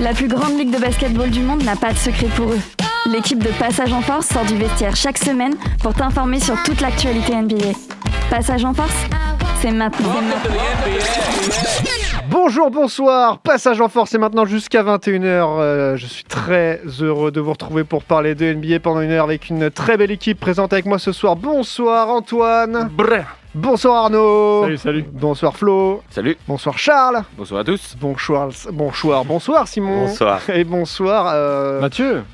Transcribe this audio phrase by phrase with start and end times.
[0.00, 2.60] La plus grande ligue de basketball du monde n'a pas de secret pour eux.
[3.06, 7.36] L'équipe de Passage en Force sort du vestiaire chaque semaine pour t'informer sur toute l'actualité
[7.36, 7.78] NBA.
[8.28, 8.92] Passage en Force,
[9.60, 10.14] c'est maintenant.
[12.28, 15.60] Bonjour, bonsoir, passage en force et maintenant jusqu'à 21h.
[15.60, 19.24] Euh, je suis très heureux de vous retrouver pour parler de NBA pendant une heure
[19.24, 21.36] avec une très belle équipe présente avec moi ce soir.
[21.36, 22.90] Bonsoir Antoine.
[23.54, 24.62] Bonsoir Arnaud.
[24.64, 25.04] Salut, salut.
[25.10, 26.02] Bonsoir Flo.
[26.10, 26.36] Salut.
[26.46, 27.24] Bonsoir Charles.
[27.36, 27.96] Bonsoir à tous.
[27.98, 30.06] Bonsoir, bonsoir, bonsoir Simon.
[30.06, 30.50] Bonsoir.
[30.50, 32.24] Et bonsoir euh, Mathieu.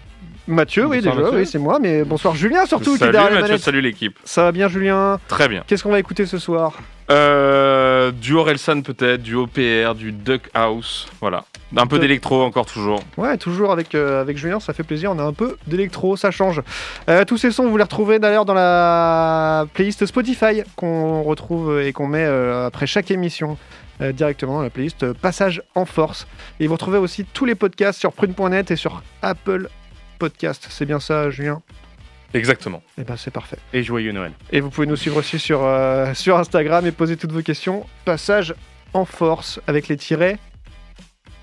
[0.47, 1.39] Mathieu, oui Bonsoir, déjà, Mathieu.
[1.41, 4.19] oui c'est moi, mais bonsoir Julien surtout qui est Salut derrière les Mathieu, salut l'équipe.
[4.25, 5.19] Ça va bien Julien?
[5.29, 5.65] Très bien.
[5.67, 6.75] Qu'est-ce qu'on va écouter ce soir?
[7.11, 11.45] Euh, du Orelsan peut-être, du OPR, du Duck House, voilà.
[11.77, 13.03] Un peu d'électro encore toujours.
[13.17, 15.11] Ouais, toujours avec, euh, avec Julien, ça fait plaisir.
[15.13, 16.63] On a un peu d'électro, ça change.
[17.11, 21.93] Euh, tous ces sons, vous les retrouvez d'ailleurs dans la playlist Spotify qu'on retrouve et
[21.93, 23.57] qu'on met euh, après chaque émission.
[24.01, 26.27] euh, directement dans la playlist euh, Passage en Force.
[26.59, 29.69] Et vous retrouvez aussi tous les podcasts sur prune.net et sur Apple
[30.25, 30.69] Podcast.
[30.71, 31.61] C'est bien ça, Julien?
[32.33, 32.83] Exactement.
[32.97, 33.59] Eh ben, c'est parfait.
[33.75, 34.33] Et joyeux Noël.
[34.51, 37.85] Et vous pouvez nous suivre aussi sur, euh, sur Instagram et poser toutes vos questions.
[38.07, 38.55] Passage
[38.95, 40.39] en Force avec les tirets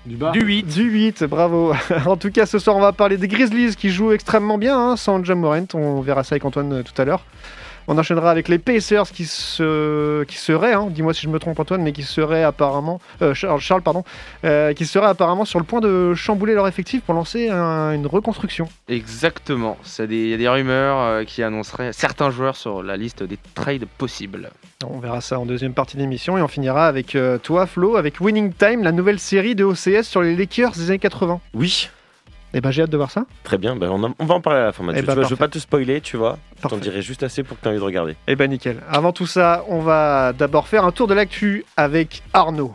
[0.04, 0.32] Du bas.
[0.32, 0.64] Du 8.
[0.64, 1.72] Du 8, bravo.
[2.06, 4.96] en tout cas, ce soir, on va parler des Grizzlies qui jouent extrêmement bien hein,
[4.96, 5.66] sans John Morant.
[5.74, 7.24] On verra ça avec Antoine euh, tout à l'heure.
[7.88, 10.24] On enchaînera avec les Pacers qui, se...
[10.24, 13.60] qui seraient, hein, dis-moi si je me trompe Antoine, mais qui seraient apparemment, euh, Charles,
[13.60, 14.04] Charles, pardon,
[14.44, 18.06] euh, qui seraient apparemment sur le point de chambouler leur effectif pour lancer un- une
[18.06, 18.68] reconstruction.
[18.88, 19.76] Exactement.
[19.82, 23.22] C'est des- Il y a des rumeurs euh, qui annonceraient certains joueurs sur la liste
[23.22, 24.50] des trades possibles.
[24.88, 28.20] On verra ça en deuxième partie d'émission et on finira avec euh, toi Flo, avec
[28.20, 31.40] Winning Time, la nouvelle série de OCS sur les Lakers des années 80.
[31.54, 31.88] Oui,
[32.54, 33.24] Et ben j'ai hâte de voir ça.
[33.44, 33.76] très bien.
[33.76, 35.00] Ben, on, va en parler à la fin, Mathieu.
[35.02, 36.38] Eh ben, Tu vois, je veux pas te spoiler, tu vois.
[36.62, 38.14] Je t'en dirai juste assez pour que tu aies envie de regarder.
[38.26, 38.76] Eh ben nickel.
[38.90, 42.74] Avant tout ça, on va d'abord faire un tour de l'actu avec Arnaud.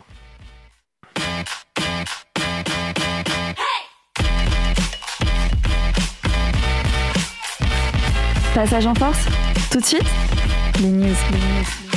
[8.54, 9.26] Passage en Force,
[9.70, 10.02] tout de suite,
[10.80, 11.04] les news.
[11.04, 11.88] Les news.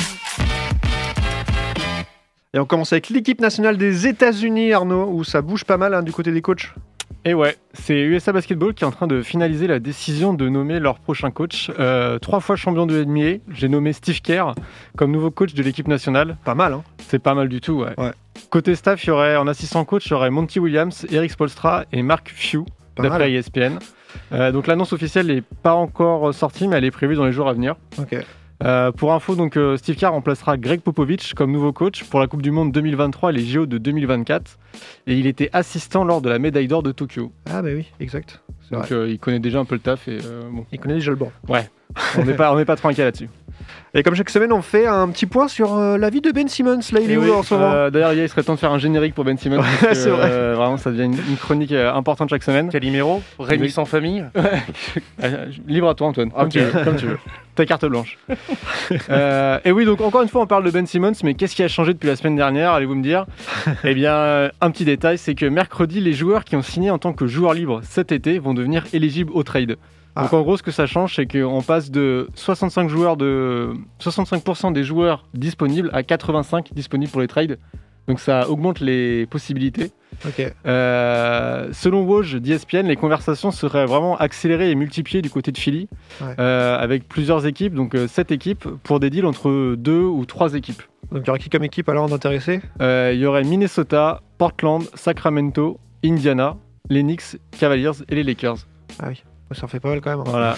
[2.53, 6.03] Et on commence avec l'équipe nationale des États-Unis, Arnaud, où ça bouge pas mal hein,
[6.03, 6.73] du côté des coachs.
[7.25, 10.79] Et ouais, c'est USA Basketball qui est en train de finaliser la décision de nommer
[10.79, 11.71] leur prochain coach.
[11.79, 14.53] Euh, trois fois champion de NBA, j'ai nommé Steve Kerr
[14.97, 16.37] comme nouveau coach de l'équipe nationale.
[16.43, 17.93] Pas mal, hein C'est pas mal du tout, ouais.
[17.97, 18.11] Ouais.
[18.49, 21.85] Côté staff, il y aurait en assistant coach, il y aurait Monty Williams, Eric Spolstra
[21.91, 22.65] et Mark Few,
[22.97, 23.31] d'après.
[23.31, 23.77] ESPN.
[24.33, 27.47] Euh, donc l'annonce officielle n'est pas encore sortie, mais elle est prévue dans les jours
[27.47, 27.75] à venir.
[27.97, 28.15] Ok.
[28.63, 32.27] Euh, pour info, donc euh, Steve Kerr remplacera Greg Popovich comme nouveau coach pour la
[32.27, 34.59] Coupe du Monde 2023 et les JO de 2024.
[35.07, 37.31] Et il était assistant lors de la médaille d'or de Tokyo.
[37.49, 38.41] Ah bah oui, exact.
[38.71, 40.19] Donc euh, il connaît déjà un peu le taf et
[40.51, 41.31] bon, Il connaît déjà le banc.
[42.17, 43.29] on n'est pas, on n'est pas inquiet là-dessus.
[43.93, 46.47] Et comme chaque semaine, on fait un petit point sur euh, la vie de Ben
[46.47, 46.79] Simmons.
[46.93, 47.71] Là, il est Et où oui, en ce moment?
[47.73, 49.57] euh, D'ailleurs, il serait temps de faire un générique pour Ben Simmons.
[49.57, 50.29] parce que, c'est vrai.
[50.31, 52.69] euh, vraiment, ça devient une, une chronique euh, importante chaque semaine.
[52.69, 54.23] Calimero, Rémi sans famille?
[55.67, 56.31] Libre à toi, Antoine.
[56.31, 56.51] Comme Ok.
[56.51, 56.83] tu veux.
[56.85, 57.17] Comme tu veux.
[57.55, 58.17] Ta carte blanche.
[59.09, 61.63] Euh, et oui, donc encore une fois, on parle de Ben Simmons, mais qu'est-ce qui
[61.63, 62.71] a changé depuis la semaine dernière?
[62.71, 63.25] Allez-vous me dire?
[63.83, 67.11] Eh bien, un petit détail, c'est que mercredi, les joueurs qui ont signé en tant
[67.11, 69.75] que joueurs libres cet été vont devenir éligibles au trade.
[70.17, 70.35] Donc Ah.
[70.35, 74.83] en gros, ce que ça change, c'est qu'on passe de 65 joueurs de 65% des
[74.83, 77.57] joueurs disponibles à 85 disponibles pour les trades.
[78.07, 79.91] Donc ça augmente les possibilités.
[80.65, 85.87] Euh, selon Woj d'ESPN, les conversations seraient vraiment accélérées et multipliées du côté de Philly,
[86.21, 86.35] Ouais.
[86.39, 90.81] euh, avec plusieurs équipes, donc 7 équipes, pour des deals entre 2 ou 3 équipes.
[91.11, 94.83] Donc il y aura qui comme équipe alors d'intéressé Euh, Il y aurait Minnesota, Portland,
[94.93, 96.55] Sacramento, Indiana,
[96.89, 98.57] les Knicks, Cavaliers et les Lakers.
[98.99, 99.23] Ah oui,
[99.53, 100.19] ça en fait pas mal quand même.
[100.19, 100.23] hein.
[100.25, 100.55] Voilà.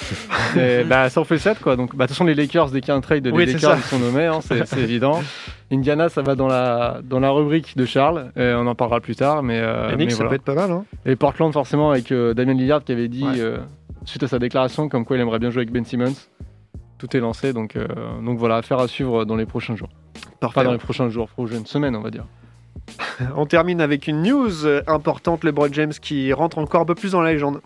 [0.57, 1.75] Et, bah, ça en fait 7 quoi.
[1.75, 3.45] Donc, bah, de toute façon, les Lakers, dès qu'il y a un trade, les Oui,
[3.47, 5.21] c'est Lakers ils sont nommés, hein, c'est évident.
[5.71, 9.15] Indiana, ça va dans la, dans la rubrique de Charles, et on en parlera plus
[9.15, 9.41] tard.
[9.43, 10.29] Mais, euh, Les mais ça voilà.
[10.29, 10.71] peut être pas mal.
[10.71, 10.85] Hein.
[11.05, 13.39] Et Portland, forcément, avec euh, Damien Lillard qui avait dit, Ouais.
[13.39, 13.57] euh,
[14.05, 16.13] suite à sa déclaration, comme quoi il aimerait bien jouer avec Ben Simmons.
[16.99, 17.87] Tout est lancé, donc, euh,
[18.23, 19.89] donc voilà, affaire à suivre dans les prochains jours.
[20.39, 20.55] Parfait.
[20.55, 22.25] Pas dans les prochains jours, prochaines semaines, on va dire.
[23.35, 24.51] On termine avec une news
[24.87, 27.61] importante, LeBron James qui rentre encore un peu plus dans la légende.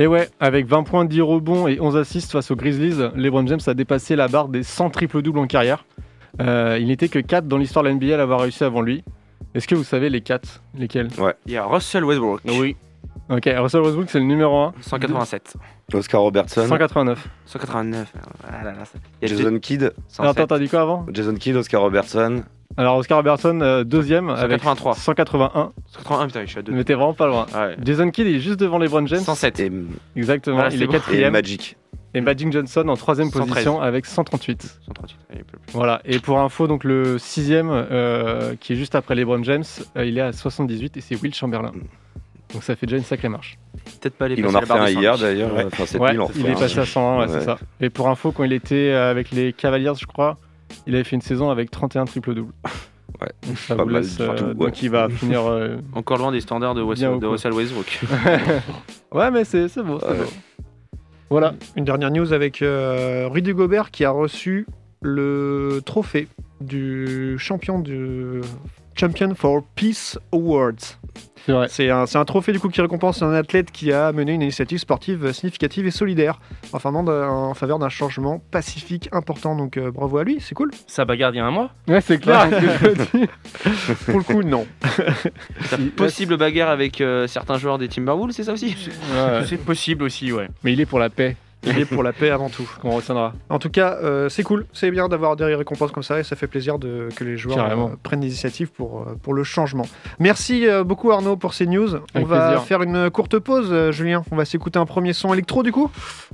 [0.00, 3.60] Et ouais, avec 20 points, 10 rebonds et 11 assists face aux Grizzlies, LeBron James
[3.66, 5.84] a dépassé la barre des 100 triple-doubles en carrière.
[6.40, 9.02] Euh, il n'était que 4 dans l'histoire de la NBA à l'avoir réussi avant lui.
[9.54, 11.08] Est-ce que vous savez les 4 Lesquels?
[11.46, 12.42] Il y a Russell Westbrook.
[12.46, 12.76] Oui.
[13.30, 14.74] Ok, Russell Westbrook, c'est le numéro 1.
[14.80, 15.54] 187.
[15.92, 17.28] Oscar Robertson, 189.
[17.46, 18.12] 189.
[18.42, 20.38] Ah là là, ça- Il y a Jason Kidd, Alors, 107.
[20.38, 22.42] attends, t'as dit quoi avant Jason Kidd, Oscar Robertson,
[22.76, 24.94] Alors, Oscar Robertson, euh, deuxième, avec 183.
[24.94, 25.72] 181.
[25.86, 26.72] 181, putain, je suis à 2.
[26.72, 27.46] Mais t'es vraiment pas loin.
[27.54, 27.76] Ouais.
[27.84, 29.20] Jason Kidd est juste devant LeBron James.
[29.20, 29.60] 107.
[29.60, 29.72] et,
[30.16, 30.92] Exactement, il c'est est bon.
[30.92, 31.32] et quatrième.
[31.32, 31.76] Magic.
[32.14, 33.48] Et Magic Johnson en troisième 113.
[33.48, 34.62] position avec 138.
[34.86, 35.18] 138.
[35.30, 35.58] Allez, plus.
[35.72, 36.00] Voilà.
[36.06, 39.64] Et pour info, donc le sixième, euh, qui est juste après LeBron James,
[39.96, 41.72] euh, il est à 78 et c'est Will Chamberlain.
[42.52, 43.58] Donc ça fait déjà une sacrée marche.
[44.00, 45.54] Peut-être pas les Il en a refait un hier d'ailleurs.
[45.54, 45.64] Ouais.
[45.66, 47.58] Enfin, cette Ouais, nuit, il est passé à 101, ouais, c'est ça.
[47.80, 50.36] Et pour info, quand il était euh, avec les Cavaliers, je crois,
[50.86, 52.52] il avait fait une saison avec 31 triple-double.
[53.20, 54.54] Ouais, Donc ça pas vous laisse, euh, tout, ouais.
[54.54, 55.44] Donc il va finir.
[55.46, 58.00] euh, Encore loin des standards de Russell, de Westbrook.
[59.12, 60.24] Ouais, mais c'est c'est beau, c'est beau.
[61.30, 61.54] Voilà.
[61.76, 64.66] Une dernière news avec euh, Rudy Gobert qui a reçu
[65.00, 66.28] le trophée
[66.60, 68.40] du champion du
[68.94, 70.97] Champion for Peace Awards.
[71.68, 74.42] C'est un, c'est un trophée du coup qui récompense un athlète qui a mené une
[74.42, 76.40] initiative sportive significative et solidaire
[76.72, 79.56] en faveur d'un- en faveur d'un changement pacifique important.
[79.56, 80.70] Donc euh, bravo à lui, c'est cool.
[80.86, 82.48] Ça bagarre il y a un mois Ouais, c'est clair.
[82.50, 83.28] ce que je veux dire.
[84.06, 84.66] Pour le coup, non.
[85.96, 88.76] Possible bagarre avec euh, certains joueurs des Timberwolves, c'est ça aussi?
[89.14, 89.42] Ouais.
[89.46, 90.48] C'est possible aussi, ouais.
[90.64, 92.68] Mais il est pour la paix, Il est pour la paix avant tout.
[92.80, 93.32] qu'on retiendra.
[93.50, 96.36] En tout cas, euh, c'est cool, c'est bien d'avoir des récompenses comme ça et ça
[96.36, 99.84] fait plaisir de, que les joueurs euh, prennent des initiatives pour, euh, pour le changement.
[100.20, 101.88] Merci euh, beaucoup Arnaud pour ces news.
[102.14, 102.64] On va plaisir.
[102.64, 104.22] faire une courte pause, euh, Julien.
[104.30, 105.90] On va s'écouter un premier son électro du coup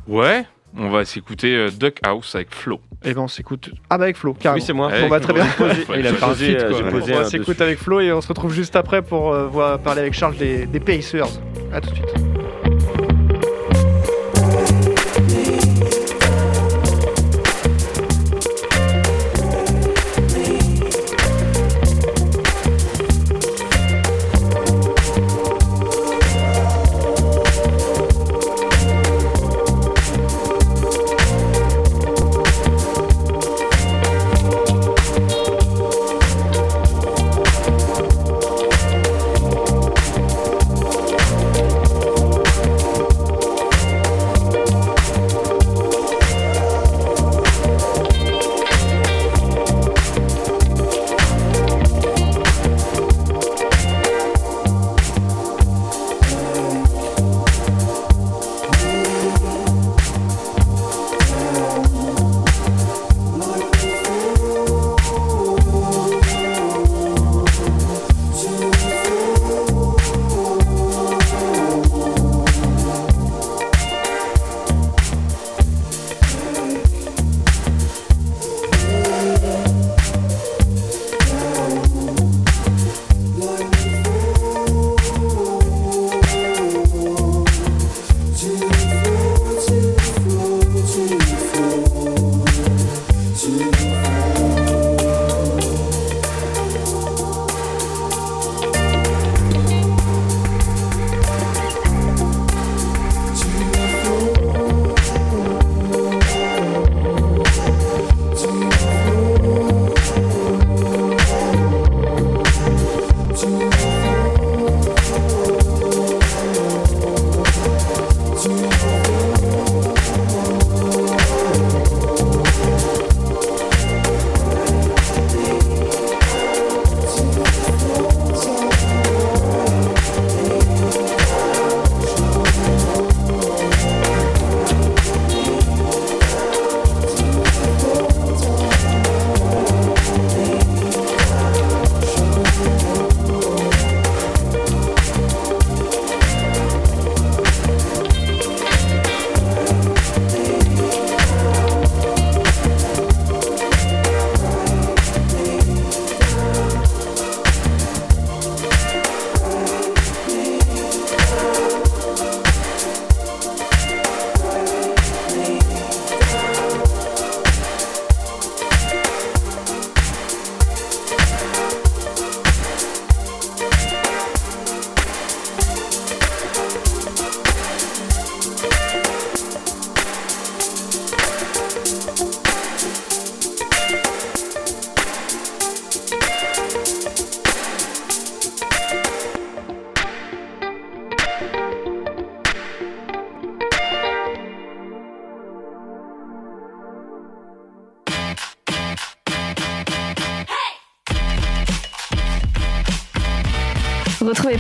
[0.07, 0.45] Ouais,
[0.77, 2.81] on va s'écouter euh, Duck House avec Flo.
[3.03, 3.71] Et ben on s'écoute.
[3.91, 4.61] Ah bah avec Flo, carrément.
[4.61, 4.91] Oui, c'est moi.
[5.01, 5.47] Bon, bah, très bien.
[5.59, 8.13] Il a ouais, fait un posé, euh, posé On un va s'écouter avec Flo et
[8.13, 11.29] on se retrouve juste après pour euh, voir- parler avec Charles des, des Pacers.
[11.73, 12.34] A tout de suite.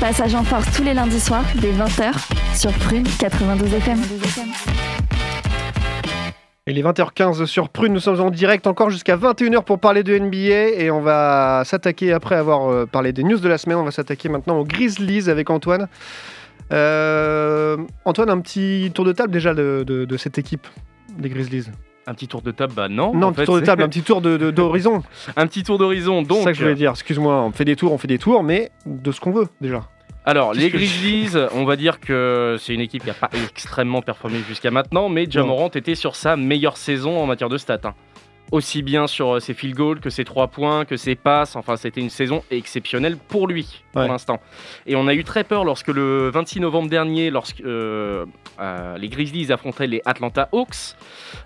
[0.04, 2.12] Passage en Force tous les lundis soirs dès 20h
[2.54, 3.98] sur Prune 92 FM.
[6.66, 10.18] Il est 20h15 sur Prune, nous sommes en direct encore jusqu'à 21h pour parler de
[10.18, 13.84] NBA et on va s'attaquer, après avoir euh, parlé des news de la semaine, on
[13.84, 15.88] va s'attaquer maintenant aux Grizzlies avec Antoine.
[16.70, 20.66] Euh, Antoine, un petit tour de table déjà de, de- de cette équipe.
[21.18, 21.68] des Grizzlies
[22.06, 23.14] Un petit tour de table, bah non.
[23.14, 25.02] Non, un petit fait, tour de c'est- table, un petit tour de- de- d'horizon.
[25.38, 26.20] un petit tour d'horizon.
[26.20, 26.90] C'est Donc, ça que je voulais dire.
[26.90, 29.88] Excuse-moi, on fait des tours, on fait des tours, mais de ce qu'on veut déjà.
[30.24, 34.38] Alors les Grizzlies, on va dire que c'est une équipe qui n'a pas extrêmement performé
[34.48, 37.80] jusqu'à maintenant, mais Jamorant était sur sa meilleure saison en matière de stats.
[37.84, 37.94] hein.
[38.52, 41.56] Aussi bien sur euh, ses field goals que ses 3 points, que ses passes.
[41.56, 44.08] Enfin, c'était une saison exceptionnelle pour lui, pour Ouais.
[44.08, 44.38] l'instant.
[44.86, 48.26] Et on a eu très peur lorsque le 26 novembre dernier, lorsque euh,
[48.60, 50.94] euh, les Grizzlies affrontaient les Atlanta Hawks,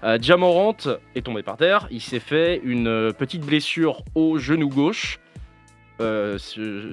[0.02, 0.76] euh, Jamorant
[1.14, 1.86] est tombé par terre.
[1.92, 5.20] Il s'est fait une petite blessure au genou gauche.
[6.00, 6.38] Euh,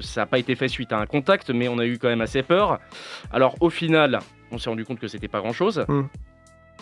[0.02, 2.22] ça n'a pas été fait suite à un contact, mais on a eu quand même
[2.22, 2.80] assez peur.
[3.32, 4.20] Alors au final,
[4.52, 5.86] on s'est rendu compte que c'était pas grand chose.
[5.88, 6.04] Hmm.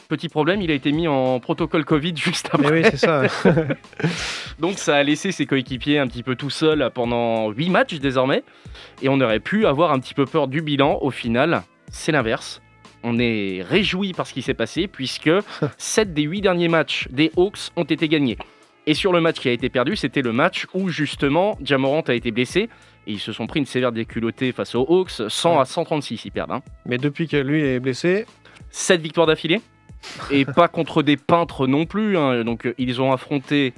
[0.09, 2.81] Petit problème, il a été mis en protocole Covid juste Mais après.
[2.81, 3.23] oui, c'est ça.
[4.59, 8.43] Donc ça a laissé ses coéquipiers un petit peu tout seuls pendant 8 matchs désormais.
[9.01, 10.99] Et on aurait pu avoir un petit peu peur du bilan.
[11.01, 12.61] Au final, c'est l'inverse.
[13.03, 15.31] On est réjoui par ce qui s'est passé puisque
[15.77, 18.37] 7 des 8 derniers matchs des Hawks ont été gagnés.
[18.85, 22.13] Et sur le match qui a été perdu, c'était le match où justement Jamorant a
[22.13, 22.69] été blessé.
[23.07, 26.31] Et ils se sont pris une sévère déculottée face aux Hawks, 100 à 136 ils
[26.31, 26.51] perdent.
[26.51, 26.61] hein.
[26.85, 28.25] mais depuis que lui est blessé,
[28.71, 29.61] 7 victoires d'affilée.
[30.31, 32.17] Et pas contre des peintres non plus.
[32.17, 32.43] hein.
[32.43, 33.73] Donc euh, ils ont affronté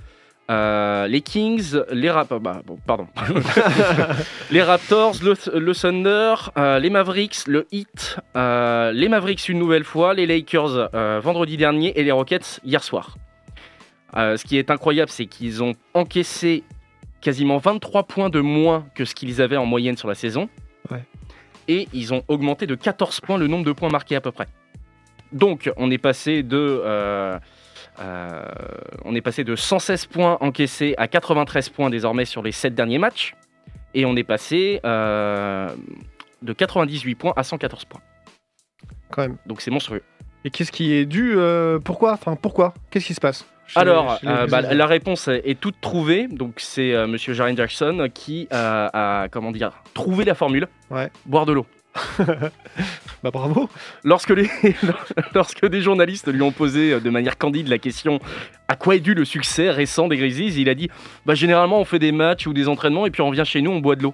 [0.49, 2.41] euh, les Kings, les Raptors,
[2.85, 3.07] pardon,
[4.51, 9.83] les Raptors, le, le Thunder, euh, les Mavericks, le Heat, euh, les Mavericks une nouvelle
[9.83, 10.89] fois, les Lakers
[11.21, 13.15] vendredi dernier et les Rockets hier soir.
[14.17, 16.63] Euh, ce qui est incroyable, c'est qu'ils ont encaissé
[17.21, 20.49] quasiment 23 points de moins que ce qu'ils avaient en moyenne sur la saison.
[20.89, 21.03] Ouais.
[21.67, 24.47] Et ils ont augmenté de 14 points le nombre de points marqués à peu près.
[25.31, 27.37] Donc, on est passé de, euh,
[27.99, 28.45] euh,
[29.03, 32.99] on est passé de 116 points encaissés à 93 points désormais sur les 7 derniers
[32.99, 33.35] matchs.
[33.93, 38.01] Et on est passé de 98 points à 114 points.
[39.09, 39.37] quand même.
[39.45, 40.03] Donc, c'est monstrueux.
[40.43, 41.35] Et qu'est-ce qui est dû
[41.83, 42.13] Pourquoi?
[42.13, 42.73] Enfin, pourquoi?
[42.91, 43.45] Qu'est-ce qui se passe?
[43.73, 46.27] Alors, euh, bah, la réponse est toute trouvée.
[46.27, 50.67] Donc, c'est euh, Monsieur Jaren Jackson qui euh, a, comment dire, trouvé la formule.
[50.91, 51.09] Ouais.
[51.25, 51.65] Boire de l'eau.
[53.23, 53.69] Bah bravo.
[54.03, 54.47] Lorsque, les,
[55.33, 58.19] lorsque des journalistes lui ont posé de manière candide la question
[58.67, 60.91] à quoi est dû le succès récent des Grizzlies, il a dit
[61.25, 63.71] bah, généralement on fait des matchs ou des entraînements et puis on revient chez nous,
[63.71, 64.13] on boit de l'eau.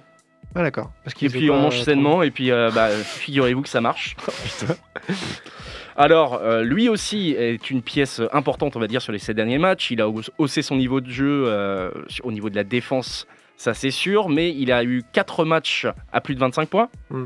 [0.54, 0.92] Ah d'accord.
[1.04, 4.16] Parce Et puis on mange sainement et puis bah, figurez-vous que ça marche.
[5.96, 9.58] Alors, euh, lui aussi est une pièce importante, on va dire, sur les sept derniers
[9.58, 9.90] matchs.
[9.90, 11.90] Il a hauss- haussé son niveau de jeu euh,
[12.22, 16.20] au niveau de la défense, ça c'est sûr, mais il a eu 4 matchs à
[16.20, 16.88] plus de 25 points.
[17.10, 17.24] Mm.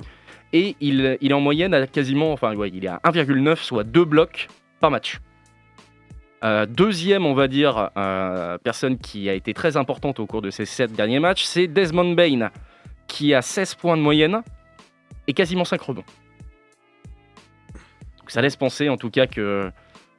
[0.52, 3.84] Et il, il est en moyenne à quasiment, enfin, ouais, il est à 1,9, soit
[3.84, 4.48] 2 blocs
[4.80, 5.20] par match.
[6.44, 7.90] Euh, deuxième, on va dire,
[8.62, 12.14] personne qui a été très importante au cours de ces 7 derniers matchs, c'est Desmond
[12.14, 12.50] Bain,
[13.06, 14.42] qui a 16 points de moyenne
[15.26, 16.04] et quasiment 5 rebonds.
[18.26, 19.70] Donc ça laisse penser en tout cas que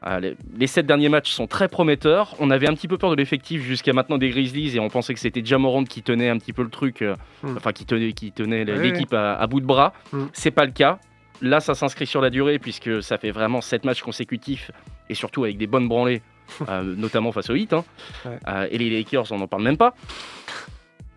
[0.06, 2.36] euh, les, les 7 derniers matchs sont très prometteurs.
[2.40, 5.14] On avait un petit peu peur de l'effectif jusqu'à maintenant des Grizzlies et on pensait
[5.14, 7.56] que c'était Jamorant qui tenait un petit peu le truc, euh, Hmm.
[7.58, 9.92] enfin qui tenait, qui tenait l'équipe à, à bout de bras.
[10.14, 10.28] Hmm.
[10.32, 11.00] C'est pas le cas.
[11.42, 14.72] Là, ça s'inscrit sur la durée puisque ça fait vraiment 7 matchs consécutifs
[15.10, 16.22] et surtout avec des bonnes branlées,
[16.70, 17.74] euh, notamment face au Heat.
[17.74, 17.84] hein.
[18.26, 18.70] Ouais.
[18.72, 19.94] Et les Lakers, on n'en parle même pas.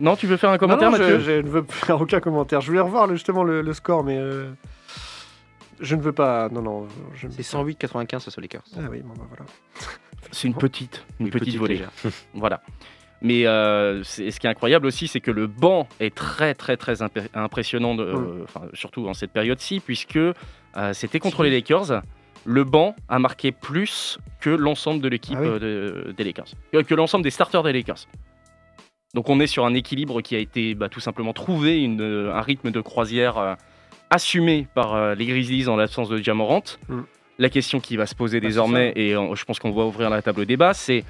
[0.01, 2.21] Non, tu veux faire un commentaire, non, non, Mathieu je, je ne veux faire aucun
[2.21, 2.61] commentaire.
[2.63, 4.19] Je voulais revoir justement le, le score, mais
[5.81, 6.49] je ne veux pas.
[6.51, 6.89] Non, non.
[7.15, 8.63] Je C'est 108-95 face aux Lakers.
[8.77, 9.45] Ah oui, bon, bah, voilà.
[10.33, 11.81] C'est une petite, une Oui, petite, petite volée.
[12.35, 12.63] Voilà.
[13.23, 17.03] Mais euh, ce qui est incroyable aussi, c'est que le banc est très très très
[17.03, 20.33] imp- impressionnant, de- euh, surtout en cette période-ci, puisque euh,
[20.93, 22.03] c'était contre les Lakers.
[22.47, 25.49] Le banc a marqué plus que l'ensemble de l'équipe Ah oui.
[25.49, 25.59] euh,
[26.07, 28.07] de- des Lakers, que, que l'ensemble des starters des Lakers.
[29.13, 32.01] Donc on est sur un équilibre qui a été bah, tout simplement trouvé, une,
[32.33, 33.55] un rythme de croisière euh,
[34.11, 36.65] assumé par euh, les Grizzlies en l'absence de Jamorant.
[36.89, 37.01] Mm.
[37.39, 40.21] La question qui va se poser Bah, désormais, et je pense qu'on va ouvrir la
[40.21, 41.05] table débat, c'est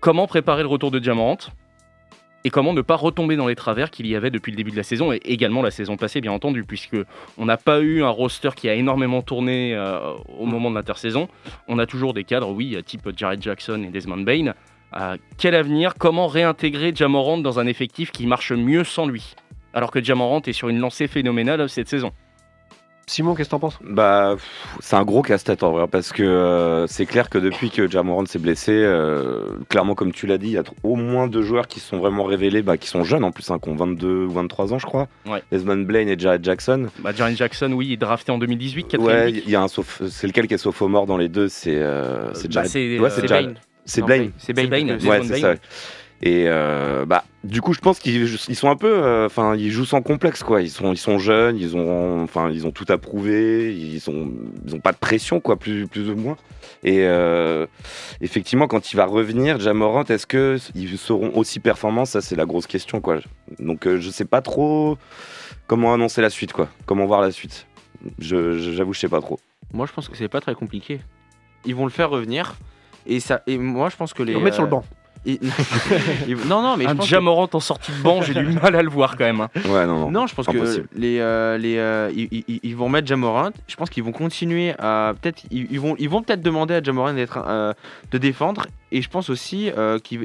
[0.00, 1.38] comment préparer le retour de Jamorant
[2.44, 4.76] et comment ne pas retomber dans les travers qu'il y avait depuis le début de
[4.76, 6.96] la saison et également la saison passée bien entendu puisque
[7.36, 11.28] on n'a pas eu un roster qui a énormément tourné euh, au moment de l'intersaison.
[11.68, 14.54] On a toujours des cadres, oui, type Jared Jackson et Desmond Bain.
[14.98, 15.94] Euh, quel avenir?
[15.98, 19.34] Comment réintégrer Jamorant dans un effectif qui marche mieux sans lui?
[19.74, 22.10] Alors que Jamorant est sur une lancée phénoménale cette saison.
[23.06, 23.76] Simon, qu'est-ce que t'en penses?
[23.82, 24.36] Bah,
[24.78, 28.24] c'est un gros casse-tête en vrai, parce que euh, c'est clair que depuis que Jamorant
[28.24, 31.66] s'est blessé, euh, clairement, comme tu l'as dit, il y a au moins deux joueurs
[31.66, 34.30] qui sont vraiment révélés, bah, qui sont jeunes en plus, hein, qui ont 22 ou
[34.30, 35.08] 23 ans, je crois.
[35.26, 35.42] Ouais.
[35.50, 36.86] Desmond Blaine et Jared Jackson.
[37.00, 39.42] Bah, Jared Jackson, oui, il est drafté en 2018, quatrième Ouais, pick.
[39.44, 42.32] il y a un sauf, c'est lequel qui est sophomore dans les deux, c'est euh,
[42.34, 42.70] c'est Bah, Jared.
[42.70, 43.54] c'est ouais, euh, c'est c'est Jared.
[43.54, 43.60] Bain.
[43.86, 44.30] C'est Blaine.
[44.38, 44.62] C'est Bain.
[44.62, 44.86] C'est Bain.
[44.96, 45.08] plutôt.
[45.10, 45.54] Ouais, Desmond c'est Bain.
[45.56, 45.60] ça.
[46.22, 49.70] Et euh, bah, du coup, je pense qu'ils ils sont un peu, euh, enfin, ils
[49.70, 50.60] jouent sans complexe, quoi.
[50.60, 54.30] Ils sont, ils sont jeunes, ils ont, enfin, ils ont tout à prouver, ils ont,
[54.66, 56.36] ils ont pas de pression, quoi, plus, plus ou moins.
[56.84, 57.66] Et euh,
[58.20, 62.04] effectivement, quand il va revenir, Jamorant, est-ce que ils seront aussi performants?
[62.04, 63.18] Ça, c'est la grosse question, quoi.
[63.58, 64.98] Donc, euh, je sais pas trop
[65.66, 66.68] comment annoncer la suite, quoi.
[66.84, 67.66] Comment voir la suite?
[68.18, 69.40] Je, je- j'avoue, je sais pas trop.
[69.72, 71.00] Moi, je pense que c'est pas très compliqué.
[71.64, 72.56] Ils vont le faire revenir.
[73.06, 74.32] Et, ça, et moi, je pense que les.
[74.32, 74.84] Ils vont mettre sur le euh, banc.
[75.26, 75.38] et-
[76.46, 78.88] non, non, mais Un que- Jamorant en sortie de banc, j'ai du mal à le
[78.88, 79.40] voir quand même.
[79.42, 79.48] hein.
[79.68, 80.10] Ouais, non, non.
[80.10, 80.88] Non, je pense Impossible.
[80.88, 83.50] que les, euh, les, euh, ils, ils- ils vont mettre Jamorant.
[83.68, 86.82] Je pense qu'ils vont continuer à peut-être ils, ils vont ils vont peut-être demander à
[86.82, 87.72] Jamorant d'être euh,
[88.10, 88.66] de défendre.
[88.92, 90.16] Et je pense aussi euh, que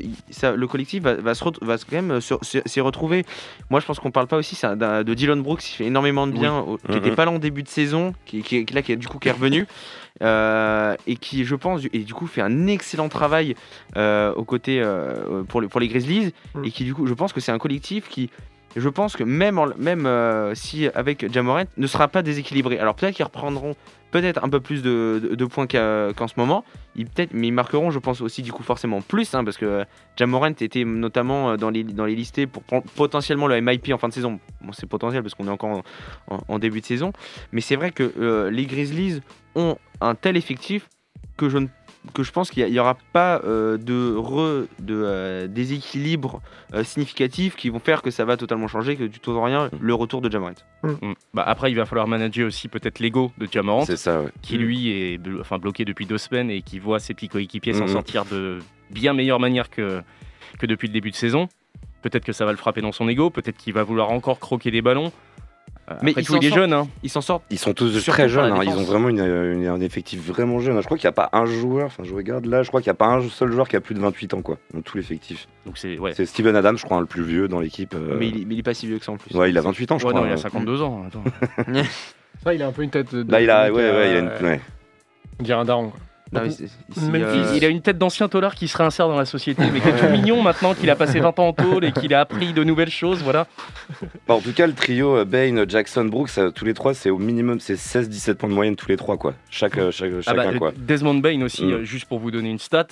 [0.55, 3.23] le collectif va, va se re- va quand même se- se- s'y retrouver.
[3.69, 6.31] Moi, je pense qu'on parle pas aussi ça, de Dylan Brooks qui fait énormément de
[6.31, 8.91] bien, au- qui n'était pas là en début de saison, qui, qui, qui- là qui
[8.93, 9.67] est du coup qui est revenu.
[10.21, 13.55] Euh, et qui, je pense, et du coup fait un excellent travail
[13.97, 16.65] euh, aux côtés euh, pour, les, pour les Grizzlies, Mhm.
[16.65, 18.29] et qui du coup, je pense que c'est un collectif qui,
[18.75, 22.77] je pense que même, même euh, si avec Jamorant ne sera pas déséquilibré.
[22.77, 23.75] Alors peut-être qu'ils reprendront
[24.11, 26.63] peut-être un peu plus de, points qu'en ce moment.
[26.95, 29.85] Mais ils marqueront, je pense aussi du coup forcément plus, hein, parce que
[30.17, 31.83] Jamorant était notamment euh, dans les,
[32.15, 32.63] listés pour
[32.95, 34.39] potentiellement le MIP en fin de saison.
[34.61, 35.83] Bon, c'est potentiel parce qu'on est encore
[36.27, 37.11] en, début de saison.
[37.51, 39.21] Mais c'est vrai que euh, les Grizzlies
[39.55, 40.89] ont un tel effectif
[41.37, 41.67] que je ne
[42.13, 46.41] que je pense qu'il n'y aura pas euh, de, re- de euh, déséquilibre
[46.73, 49.69] euh, significatif qui vont faire que ça va totalement changer, que du tout au rien,
[49.79, 50.53] le retour de Jamorant.
[50.83, 51.13] Mm.
[51.33, 54.29] Bah, après, il va falloir manager aussi peut-être l'ego de Jamorant, C'est ça, ouais.
[54.41, 57.73] qui lui est blo- enfin, bloqué depuis deux semaines et qui voit ses petits coéquipiers
[57.73, 58.59] s'en sortir de
[58.91, 60.01] bien meilleure manière que,
[60.59, 61.47] que depuis le début de saison.
[62.01, 64.69] Peut-être que ça va le frapper dans son ego, peut-être qu'il va vouloir encore croquer
[64.69, 65.11] des ballons.
[65.91, 66.57] Euh, Mais après il tout, il est sort.
[66.57, 66.73] jeune.
[66.73, 66.87] Hein.
[67.03, 67.43] Ils s'en sortent.
[67.51, 70.59] Ils sont tous Surtout très jeunes, hein, ils ont vraiment une, une- un effectif vraiment
[70.59, 70.75] jeune.
[70.81, 72.89] Je crois qu'il n'y a pas un joueur, enfin je regarde là, je crois qu'il
[72.89, 74.97] n'y a pas un seul joueur qui a plus de 28 ans quoi, dans tout
[74.97, 75.47] l'effectif.
[75.67, 76.13] Donc c'est ouais.
[76.15, 77.93] C'est Steven Adams, je crois, le plus vieux dans l'équipe.
[77.93, 79.35] euh, Mais, il, mais il est pas si vieux que ça en plus.
[79.35, 80.21] Ouais, il a 28 ans, je Ouais, crois.
[80.21, 80.37] non, il a euh.
[80.37, 81.03] 52 ans.
[81.07, 81.23] Attends.
[82.43, 83.31] Ça, il a un peu une tête de.
[83.31, 84.27] Là, il a, de- ouais, ouais, il a une.
[84.27, 84.61] euh, ouais.
[85.39, 85.89] On dirait un daron.
[85.89, 85.99] quoi.
[86.31, 89.07] Non, mais c'est- ici, Memphis, euh, Il a une tête d'ancien tolard qui se réinsère
[89.07, 91.53] dans la société, mais qui est tout mignon maintenant qu'il a passé 20 ans en
[91.53, 93.21] tôle et qu'il a appris de nouvelles choses.
[93.23, 93.45] Voilà.
[94.27, 97.17] Bah, en tout cas, le trio euh, Bane, Jackson, Brooks, tous les trois, c'est au
[97.19, 99.33] minimum c'est 16-17 points de moyenne tous les trois quoi.
[99.51, 100.71] Chaque, euh, chaque, Ah chacun bah, quoi.
[100.75, 101.83] Desmond Bain aussi, Mm.
[101.83, 102.87] juste pour vous donner une stat,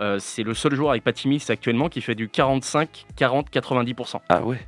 [0.00, 4.20] euh, c'est le seul joueur avec Patimis actuellement qui fait du 45, 40, 90%.
[4.28, 4.58] Ah ouais,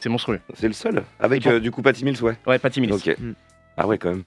[0.00, 0.40] C'est monstrueux.
[0.54, 1.02] c'est le seul?
[1.18, 2.36] Avec euh, du coup Patty Mills, ouais.
[2.46, 2.92] Ouais, Patimis.
[2.92, 3.16] Ok.
[3.18, 3.32] Mm.
[3.78, 4.24] Ah ouais, quand même.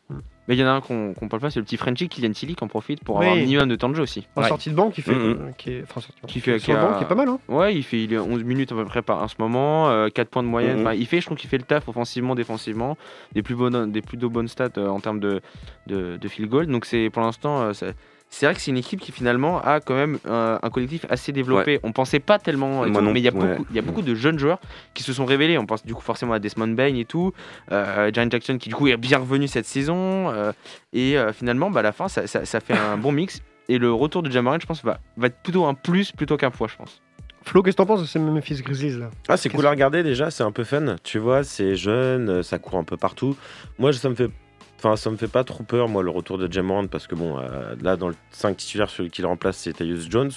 [0.47, 2.31] Mais il y en a un qu'on qu'on parle pas, c'est le petit Frenchie, Kylian
[2.31, 3.25] Tilly, qui en profite pour Oui.
[3.25, 4.27] avoir un minimum de temps de jeu aussi.
[4.35, 4.47] En Ouais.
[4.49, 5.13] sortie de banc, qui fait.
[5.15, 5.21] Mhm.
[5.21, 7.29] euh, qui est, enfin, sortie Qui fait- qui a- banc, qui est pas mal.
[7.29, 7.39] Hein.
[7.47, 10.09] Ouais, il fait il est 11 minutes à peu près par en ce moment, euh,
[10.09, 10.81] 4 points de moyenne.
[10.81, 12.97] Enfin, il fait, je trouve qu'il fait le taf offensivement, défensivement,
[13.31, 15.39] des plus bonnes, des plus de bonnes stats euh, en termes de,
[15.87, 16.67] de, de field goal.
[16.67, 17.71] Donc c'est pour l'instant, euh,
[18.35, 21.31] c'est vrai que c'est une équipe qui finalement a quand même un, un collectif assez
[21.31, 21.79] développé.
[21.83, 23.39] On pensait pas tellement, et Moi tout, non, mais il y a ouais.
[23.51, 24.59] beaucoup, il y a beaucoup de jeunes joueurs
[24.95, 25.59] qui se sont révélés.
[25.59, 27.31] On pense du coup forcément à Desmond Bain et tout,
[27.71, 30.31] euh, Jaren Jackson qui du coup est bien revenu cette saison.
[30.31, 30.51] euh,
[30.93, 33.41] et euh, finalement, bah, à la fin, ça, ça- ça fait un bon mix.
[33.69, 36.49] Et le retour de Jamoran, je pense, va, va être plutôt un plus plutôt qu'un
[36.51, 37.01] poids, je pense.
[37.45, 39.09] Flo, qu'est-ce que t'en penses de ces Memphis Grizzlies là?
[39.27, 40.95] Ah, c'est cool à regarder déjà, c'est un peu fun.
[41.03, 43.35] Tu vois, c'est jeune, euh, ça court un peu partout.
[43.79, 44.29] Moi, ça me fait.
[44.83, 47.37] Enfin, ça me fait pas trop peur, moi, le retour de Jamorant, parce que bon,
[47.39, 50.31] euh, là, dans le 5 titulaire, celui qui le remplace, c'est Tyus Jones,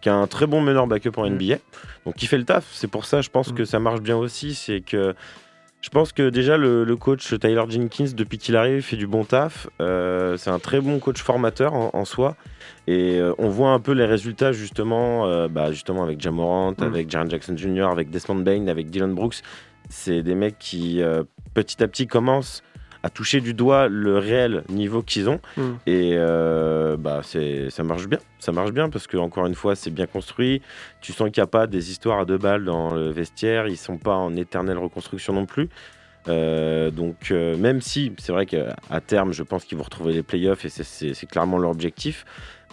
[0.00, 1.58] qui a un très bon meneur backup en NBA.
[2.04, 2.66] Donc, il fait le taf.
[2.72, 3.54] C'est pour ça, je pense Mm.
[3.54, 4.54] que ça marche bien aussi.
[4.54, 5.14] C'est que.
[5.82, 9.24] Je pense que déjà, le, le coach Tyler Jenkins, depuis qu'il arrive, fait du bon
[9.24, 9.68] taf.
[9.80, 12.34] Euh, c'est un très bon coach formateur en, en soi.
[12.88, 16.82] Et euh, on voit un peu les résultats, justement, bah, justement avec Jamorant, Mm.
[16.82, 19.42] avec Jaren Jackson Jr., avec Desmond Bain, avec Dylan Brooks.
[19.90, 21.00] C'est des mecs qui,
[21.54, 22.62] petit à petit, commencent
[23.02, 25.40] à toucher du doigt le réel niveau qu'ils ont.
[25.56, 25.62] Mm.
[25.86, 28.18] Et euh, bah, c'est, ça marche bien.
[28.38, 30.62] Ça marche bien parce que, encore une fois, c'est bien construit.
[31.00, 33.66] Tu sens qu'il n'y a pas des histoires à deux balles dans le vestiaire.
[33.68, 35.68] Ils sont pas en éternelle reconstruction non plus.
[36.28, 40.22] Euh, donc, euh, même si c'est vrai qu'à terme, je pense qu'ils vont retrouver les
[40.22, 42.24] playoffs et c'est, c'est- c'est clairement leur objectif.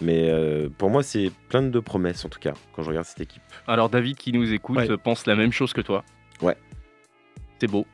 [0.02, 3.22] Mais euh, pour moi, c'est plein de promesses en tout cas quand je regarde cette
[3.22, 3.42] équipe.
[3.68, 4.98] Alors David qui nous écoute Ouais.
[4.98, 6.04] pense la même chose que toi.
[6.44, 6.56] Ouais.
[7.60, 7.86] C'est beau.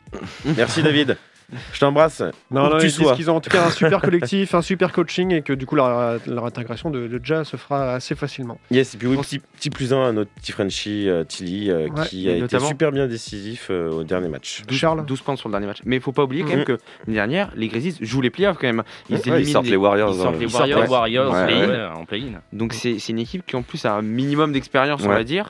[0.58, 1.18] Merci David.
[1.74, 2.22] Je t'embrasse.
[2.52, 5.32] Non, non, tu ils qu'ils ont en tout cas un super collectif, un super coaching
[5.32, 8.60] et que du coup leur, leur intégration de, de Ja se fera assez facilement.
[8.72, 11.88] Yes, et puis oui, petit, petit plus un à notre petit Frenchie euh, Tilly euh,
[11.88, 14.64] Ouais, qui a été super bien décisif euh, au dernier match.
[14.68, 15.80] 12, Charles 12 points sur le dernier match.
[15.86, 16.56] Mais il faut pas oublier quand Mhm.
[16.58, 16.72] même que
[17.06, 18.84] l'année dernière, les Grizzlies jouent les playoffs quand même.
[19.10, 20.14] Ils, Ouais, ils éliminent sortent les Warriors.
[20.14, 20.88] ils sortent les le- Les Warriors, ouais.
[20.90, 21.96] Warriors Ouais, play-in, ouais.
[21.96, 22.42] en play-in.
[22.54, 25.50] Donc c'est une équipe qui en plus a un minimum d'expérience, on va dire.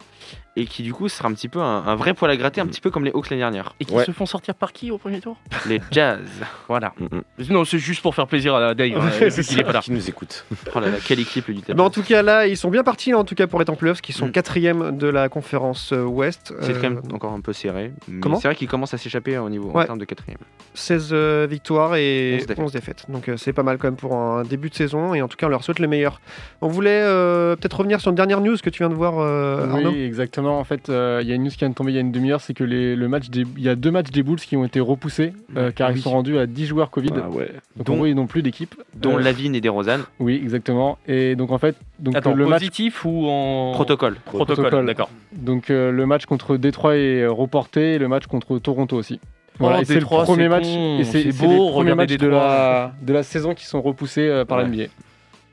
[0.58, 2.68] Et qui du coup sera un petit peu un, un vrai poil à gratter, un
[2.68, 3.74] petit peu comme les Hawks l'année dernière.
[3.80, 4.06] Et qui Ouais.
[4.06, 5.38] se font sortir par qui au premier tour?
[5.68, 6.20] Les Jazz.
[6.68, 6.94] Voilà.
[7.00, 8.92] Mm, Non, c'est juste pour faire plaisir à Dave.
[8.98, 9.82] hein, Ouais, qu'il est pas là.
[9.82, 12.58] Qui nous écoute Oh là là, quelle équipe Utah Mais en tout cas, là, ils
[12.58, 14.32] sont bien partis, là, en tout cas, pour être en playoffs, qui sont Mm.
[14.32, 16.54] quatrième de la conférence euh, Ouest.
[16.62, 17.92] C'est Euh, quand même encore un peu serré.
[18.22, 18.40] Comment?
[18.40, 19.84] C'est vrai qu'il commence à s'échapper au niveau Ouais.
[19.84, 20.40] en termes de quatrième.
[20.74, 22.60] 16 euh, victoires et 11 défaites.
[22.60, 23.06] 11 défaites.
[23.10, 25.38] Donc euh, c'est pas mal quand même pour un début de saison et en tout
[25.38, 26.20] cas on leur souhaite le meilleur.
[26.62, 29.70] On voulait euh, peut-être revenir sur une dernière news que tu viens de voir euh,
[29.70, 29.92] Arnaud?
[29.92, 30.45] Oui, exactement.
[30.52, 32.02] En fait, euh, il y a une news qui vient de tomber il y a
[32.02, 34.40] une demi-heure, c'est que les, le match des- il y a deux matchs des Bulls
[34.40, 35.96] qui ont été repoussés euh, car Oui.
[35.98, 37.10] ils sont rendus à 10 joueurs Covid.
[37.16, 37.52] Ah ouais.
[37.76, 38.76] Donc Dont- en gros, ils n'ont plus d'équipe.
[38.96, 40.00] Dont Euh, Lavigne et DeRozan.
[40.20, 40.98] Oui, exactement.
[41.08, 43.72] Et donc en fait, donc Attends, le match, positif ou en.
[43.74, 44.16] Protocole.
[44.26, 44.86] Protocole, Protocole.
[44.86, 45.10] d'accord.
[45.34, 49.20] donc euh, le match contre Détroit est reporté, et le match contre Toronto aussi.
[49.58, 52.28] Voilà, Oh, et c'est le premier match con, et c'est beau, les premiers matchs de
[52.28, 54.64] la de la saison qui sont repoussés euh, par Ouais.
[54.66, 54.84] la NBA.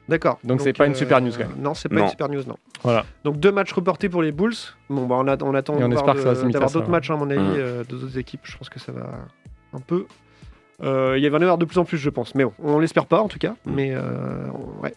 [0.09, 0.39] D'accord.
[0.45, 1.57] Donc, c'est pas une super news, quand même.
[1.61, 2.03] Non, c'est pas Non.
[2.05, 2.57] une super news non.
[2.83, 3.05] Voilà.
[3.25, 4.53] Donc deux matchs reportés pour les Bulls.
[4.91, 6.37] Bon bah on, a- on attend Et on de voir espère que ça va de-
[6.37, 6.93] se limiter à d'avoir ça, d'autres ouais.
[6.97, 7.55] matchs hein, à mon avis, Mm.
[7.57, 8.41] euh, d'autres équipes.
[8.45, 9.07] Je pense que ça va
[9.73, 10.07] un peu.
[10.83, 12.35] Euh, Il y va en avoir de plus en plus, je pense.
[12.35, 13.55] Mais bon, on l'espère pas en tout cas.
[13.65, 13.73] Mm.
[13.75, 14.49] Mais euh,
[14.83, 14.93] ouais.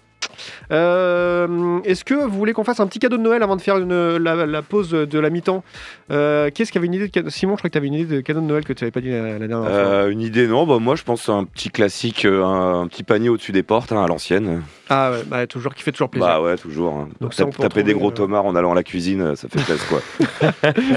[0.71, 3.77] Euh, Est-ce que vous voulez qu'on fasse un petit cadeau de Noël avant de faire
[3.77, 5.63] une, la, la pause de la mi-temps
[6.11, 7.87] euh, Qui est-ce qui avait une idée de cadeau Simon, je crois que tu avais
[7.87, 9.77] une idée de cadeau de Noël que tu n'avais pas dit la, la dernière fois.
[9.77, 13.03] Euh, une idée, non bah, Moi, je pense à un petit classique, un, un petit
[13.03, 14.61] panier au-dessus des portes, hein, à l'ancienne.
[14.89, 16.27] Ah ouais, bah, toujours, qui fait toujours plaisir.
[16.27, 16.95] Bah ouais, toujours.
[16.95, 17.09] hein.
[17.21, 19.87] Donc ça, taper des gros euh, tomards en allant à la cuisine, ça fait plaisir,
[19.87, 20.01] quoi.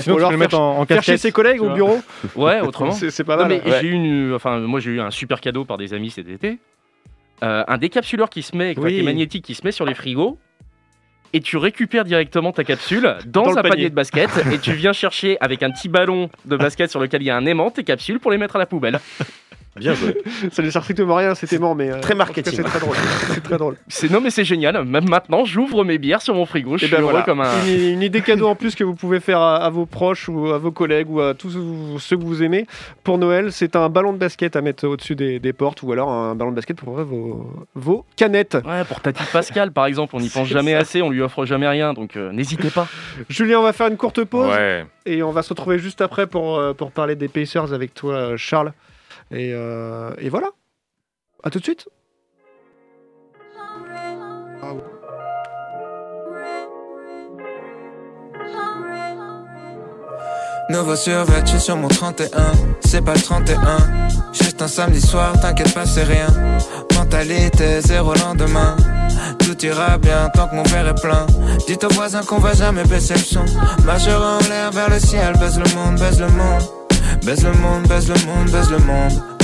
[0.00, 1.98] Sinon, tu alors peux le mettre en, en Faire chez ses collègues au bureau,
[2.36, 2.92] Ouais, autrement.
[2.92, 3.60] c'est pas Non, mal.
[3.64, 6.28] mais j'ai eu une, enfin moi j'ai eu un super cadeau par des amis cet
[6.28, 6.58] été.
[7.42, 8.94] Euh, un décapsuleur qui se met, enfin, Oui.
[8.94, 10.38] qui est magnétique, qui se met sur les frigos.
[11.34, 13.68] Et tu récupères directement ta capsule dans, Dans un panier.
[13.70, 13.90] panier.
[13.90, 17.26] de basket et tu viens chercher avec un petit ballon de basket sur lequel il
[17.26, 18.98] y a un aimant tes capsules pour les mettre à la poubelle.
[19.78, 20.16] Bien joué.
[20.52, 21.90] Ça ne sert strictement à rien, c'était mort, mais.
[21.90, 22.52] euh, Très en tout cas, marketing.
[22.56, 22.96] C'est très drôle.
[23.34, 23.76] C'est très drôle.
[23.88, 24.84] C'est non mais c'est génial.
[24.84, 26.76] Même maintenant, j'ouvre mes bières sur mon frigo.
[26.78, 27.66] Je Et suis ben heureux voilà, comme un.
[27.66, 30.48] une, une idée cadeau en plus que vous pouvez faire à, à vos proches ou
[30.48, 31.50] à vos collègues ou à tous
[31.98, 32.66] ceux que vous aimez
[33.04, 36.10] pour Noël, c'est un ballon de basket à mettre au-dessus des, des portes ou alors
[36.10, 38.56] un ballon de basket pour vos, vos canettes.
[38.66, 40.78] Ouais, pour Tati Pascal par exemple, on n'y pense C'est jamais ça.
[40.78, 42.86] assez, on lui offre jamais rien, donc euh, n'hésitez pas.
[43.28, 44.84] Julien, on va faire une courte pause Ouais.
[45.06, 48.14] et on va se retrouver juste après pour, euh, pour parler des Pacers avec toi,
[48.14, 48.72] euh, Charles.
[49.30, 50.50] Et, euh, voilà.
[51.44, 51.88] À tout de suite.
[54.62, 54.72] Ah.
[60.70, 62.28] Nouveau survêt, je suis sur mon 31.
[62.80, 63.78] C'est pas le 31.
[64.32, 66.26] Juste un samedi soir, t'inquiète pas, c'est rien.
[66.94, 68.76] Mentalité, zéro lendemain.
[69.38, 71.26] Tout ira bien tant que mon verre est plein.
[71.66, 73.40] Dites aux voisins qu'on va jamais baisser le son.
[73.40, 76.77] En l'air vers le ciel, baise le monde, baise le monde.
[77.24, 79.37] Baise le monde, baise le monde, baise le monde.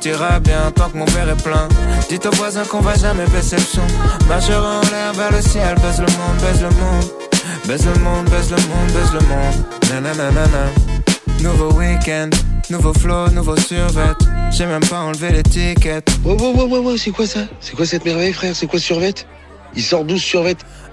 [0.00, 1.68] Tout ira bien tant que mon verre est plein.
[2.08, 3.82] Dites aux voisins qu'on va jamais baisser le son.
[4.28, 7.04] Majeur en l'air vers le ciel, baise le monde, baise le monde.
[7.66, 9.64] Baise le monde, baise le monde, baise le monde.
[11.42, 12.30] Nouveau week-end,
[12.70, 14.14] nouveau flow, nouveau survêt.
[14.50, 16.10] J'ai même pas enlevé l'étiquette.
[16.24, 17.40] Ouais, ouais, ouais, ouais, ouais, c'est quoi ça?
[17.60, 18.54] C'est quoi cette merveille, frère?
[18.56, 19.14] C'est quoi survêt?
[19.76, 20.56] Il sort 12 survêt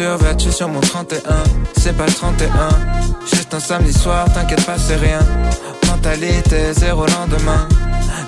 [0.00, 1.18] Survêt, je suis sur mon 31.
[1.76, 2.48] C'est pas le 31.
[3.32, 5.20] Juste un samedi soir, t'inquiète pas, c'est rien.
[5.86, 7.68] Mentalité, zéro lendemain.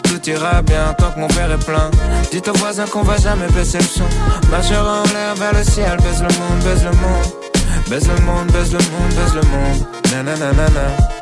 [0.03, 1.91] Tout ira bien tant que mon père est plein.
[2.31, 4.09] Dites aux voisins qu'on va jamais baisser le son.
[4.51, 7.29] Majeur en l'air vers le ciel, baise le monde, baise le monde.
[7.89, 9.81] Baise le monde, baise le monde, baise le monde.
[10.11, 11.22] Nananana.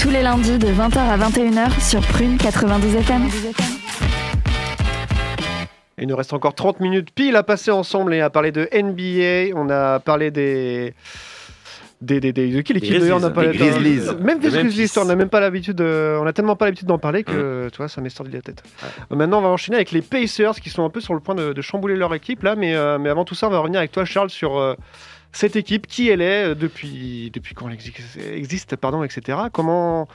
[0.00, 3.22] Tous les lundis de 20h à 21h sur Prune 92 FM.
[5.98, 9.54] Il nous reste encore 30 minutes pile à passer ensemble et à parler de NBA.
[9.58, 10.94] On a parlé des.
[12.00, 14.00] Des, des, des- de qui l'équipe d'ailleurs on a pas Grizzlies.
[14.22, 14.48] Même des.
[14.48, 17.68] Grizzlies, on n'a même pas l'habitude, de- on a tellement pas l'habitude d'en parler que
[17.70, 18.62] tu vois ça m'est sorti de la tête.
[19.10, 21.52] Maintenant on va enchaîner avec les Pacers qui sont un peu sur le point de,
[21.52, 23.92] de chambouler leur équipe là, mais, euh, mais avant tout ça on va revenir avec
[23.92, 24.76] toi Charles sur euh,
[25.32, 27.78] cette équipe, qui elle est, euh, depuis, depuis quand elle
[28.36, 29.38] existe, pardon, etc.
[29.52, 30.08] Comment,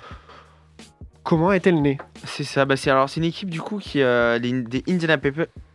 [1.23, 1.97] comment est-elle née?
[2.25, 5.17] C'est ça, bah c'est une équipe du coup qui euh, des Indiana,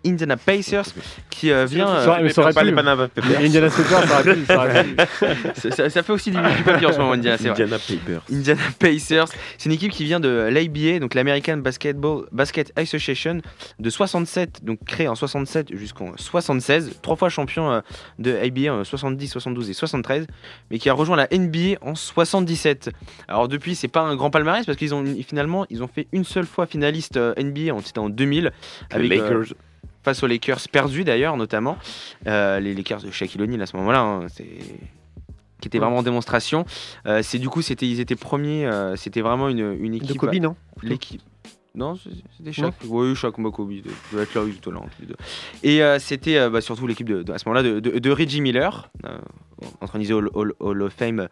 [0.06, 0.84] Indiana Pacers
[1.30, 1.86] qui euh, vient.
[2.02, 2.66] Ça aurait- mais ça aurait pas pu.
[2.68, 3.40] les Panama Papers.
[3.40, 7.48] Indiana Pacers, ça pu, ça fait aussi du, du papier en ce moment Indiana, c'est
[7.48, 7.62] vrai.
[7.62, 8.22] Indiana Papers.
[8.32, 13.40] Indiana Pacers, c'est une équipe qui vient de l'ABA, donc l'American Basketball Basket Association,
[13.78, 17.80] de 67, donc créée en 67 jusqu'en 76, trois fois champion euh,
[18.18, 20.26] de ABA en 70, 72 et 73,
[20.70, 22.90] mais qui a rejoint la NBA en 77.
[23.28, 26.24] Alors depuis, c'est pas un grand palmarès parce qu'ils ont finalement, ils ont fait une
[26.24, 28.50] seule fois finaliste euh, NBA, en- c'était en 2000
[28.90, 29.54] avec euh, Lakers.
[30.02, 31.76] Face aux Lakers perdus d'ailleurs notamment.
[32.26, 34.26] Euh, les Lakers de Shaquille O'Neal à ce moment-là hein,
[35.60, 36.64] qui était vraiment en démonstration.
[37.06, 40.14] Euh, c'est du coup c'était ils étaient premiers euh, c'était vraiment une, une équipe De
[40.18, 40.56] Kobe, non?
[40.82, 41.20] l'équipe
[41.74, 41.96] non
[42.36, 42.74] c'était Shaq.
[42.86, 43.82] Oui Shaq Kobe de,
[44.16, 45.16] de entre les deux.
[45.62, 48.10] et euh, c'était euh, bah, surtout l'équipe de, de- à ce moment-là de, de- de
[48.10, 49.18] Reggie Miller euh,
[49.80, 51.28] intronisé au Hall, Hall of Fame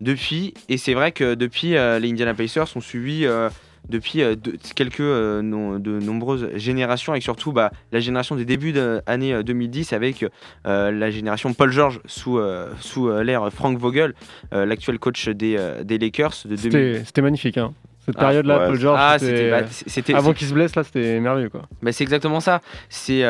[0.00, 0.54] depuis.
[0.68, 3.48] Et c'est vrai que depuis les Indiana Pacers sont suivis euh,
[3.88, 8.44] depuis euh, de- quelques euh, non- de nombreuses générations et surtout bah, la génération des
[8.44, 10.24] débuts de l'année euh, 2010 avec
[10.64, 12.40] la génération Paul George sous,
[12.80, 14.14] sous l'ère Frank Vogel,
[14.52, 17.02] l'actuel coach des, des Lakers de 2000.
[17.04, 17.56] C'était magnifique.
[17.58, 17.72] Hein.
[18.06, 18.66] Cette Ah, période-là, ouais.
[18.68, 21.50] Paul George, Ah, c'était- bah, avant qu'il se blesse, là, c'était merveilleux.
[21.50, 21.62] Quoi.
[21.82, 22.60] bah, c'est exactement ça.
[22.88, 23.22] C'est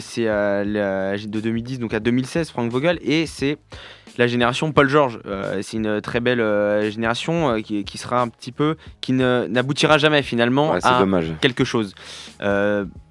[0.00, 3.58] c'est, de 2010 donc à 2016 Frank Vogel et c'est
[4.18, 5.20] la génération Paul George.
[5.26, 9.12] Euh, c'est une très belle euh, génération euh, qui, qui sera un petit peu qui
[9.12, 11.32] n'aboutira jamais finalement Ouais, à dommage.
[11.40, 11.94] quelque chose.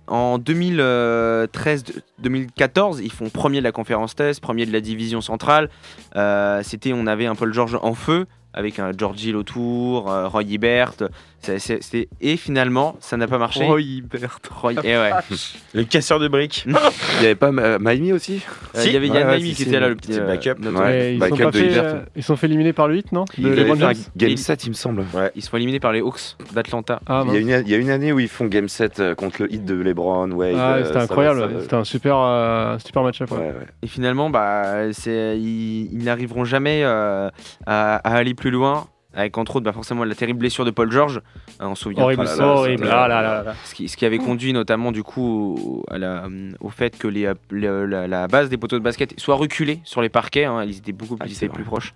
[0.08, 5.70] En 2013-2014, ils font premier de la conférence test, premier de la division centrale.
[6.16, 10.28] Euh, C'était, on avait un Paul George en feu avec un George Hill autour, euh,
[10.28, 10.94] Roy Hibbert.
[11.42, 13.64] C'est- c'est- c'est- Et finalement, ça n'a pas marché.
[13.66, 14.40] Roy Hibbert.
[14.62, 15.12] Roy- et ouais.
[15.74, 16.64] Le casseur de briques.
[16.68, 16.72] Il
[17.20, 18.42] n'y avait pas euh, Miami aussi
[18.76, 20.28] Euh, il y avait Yann Ouais, ouais, Maimi si, qui était là, le petit euh,
[20.28, 20.60] backup.
[20.62, 21.16] Ouais.
[21.16, 23.44] Ils, sont pas de fait, euh, ils sont fait éliminer par le 8, non Il
[23.46, 25.04] De James game Et- 7, il me semble.
[25.36, 27.02] Ils se font éliminer par les Hawks d'Atlanta.
[27.08, 29.00] Ah, Il y, a une, il y a une année où ils font game 7
[29.00, 30.56] euh, contre le hit de LeBron, Wade.
[30.58, 31.50] Ah, euh, c'était incroyable.
[31.62, 33.32] C'était un super, euh, super match-up.
[33.32, 33.46] Ouais, ouais.
[33.48, 33.54] ouais.
[33.82, 37.30] Et finalement, bah, c'est- ils, ils n'arriveront jamais euh,
[37.66, 38.88] à, à aller plus loin.
[39.14, 41.22] Avec entre autres bah, forcément la terrible blessure de Paul George,
[41.60, 42.88] Hein, on se souvient Horrible, Ah là là, horrible.
[42.90, 43.56] Ah là là là.
[43.66, 46.28] ce qui, ce qui avait conduit notamment du coup au, à la-
[46.62, 50.02] au fait que les, le- la, la base des poteaux de basket soit reculée sur
[50.02, 51.94] les parquets, hein, ils étaient beaucoup plus, Ah, ils c'est étaient plus proches.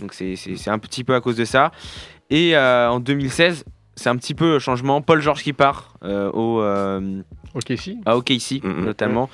[0.00, 0.36] Donc c'est-
[0.68, 1.70] un petit peu à cause de ça.
[2.30, 3.64] Et euh, en 2016,
[3.96, 5.02] c'est un petit peu changement.
[5.02, 7.20] Paul George qui part euh, au, euh,
[7.54, 7.98] Ok, si.
[8.06, 8.84] à OKC Mhm.
[8.86, 9.28] notamment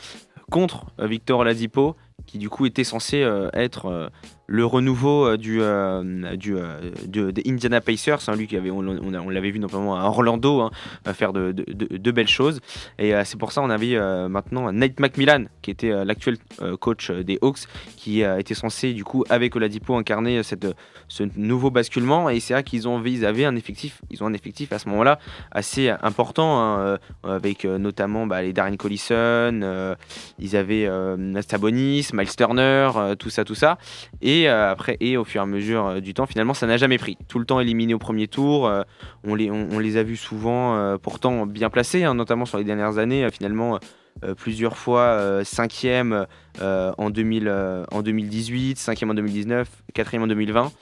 [0.50, 1.94] contre euh, Victor Oladipo
[2.26, 4.08] qui du coup était censé euh, être euh,
[4.50, 8.82] le renouveau euh, du, euh, du, euh, Indiana Pacers, hein, lui qui avait, on,
[9.30, 10.70] l'avait vu notamment à Orlando hein,
[11.14, 12.60] faire de, de- belles choses.
[12.98, 13.96] Et c'est pour ça on avait
[14.28, 16.38] maintenant Nate McMillan, qui était l'actuel
[16.80, 17.60] coach des Hawks,
[17.96, 20.66] qui était censé du coup avec Oladipo incarner cette,
[21.06, 22.28] ce nouveau basculement.
[22.28, 24.88] Et c'est vrai qu'ils ont, ils avaient un effectif, ils ont un effectif à ce
[24.88, 25.20] moment-là
[25.52, 29.96] assez important, hein, avec notamment bah, les Darren Collison,
[30.40, 33.78] ils avaient euh, Miles Turner, tout ça, tout ça.
[34.20, 36.76] Et euh, après, et au fur et à mesure euh, du temps, finalement, ça n'a
[36.76, 37.16] jamais pris.
[37.28, 38.66] Tout le temps éliminé au premier tour.
[38.66, 38.82] euh,
[39.24, 43.26] on, les, a vus souvent, pourtant bien placés, hein, notamment sur les dernières années.
[43.30, 43.78] finalement,
[44.36, 46.26] plusieurs fois euh, cinquième
[46.60, 50.72] en, 2000, euh, en 2018, cinquième en 2019, quatrième en 2020.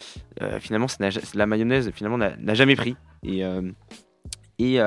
[0.42, 0.87] Euh, finalement,
[1.35, 2.97] la mayonnaise finalement n'a jamais pris.
[3.25, 3.42] Et
[4.61, 4.79] et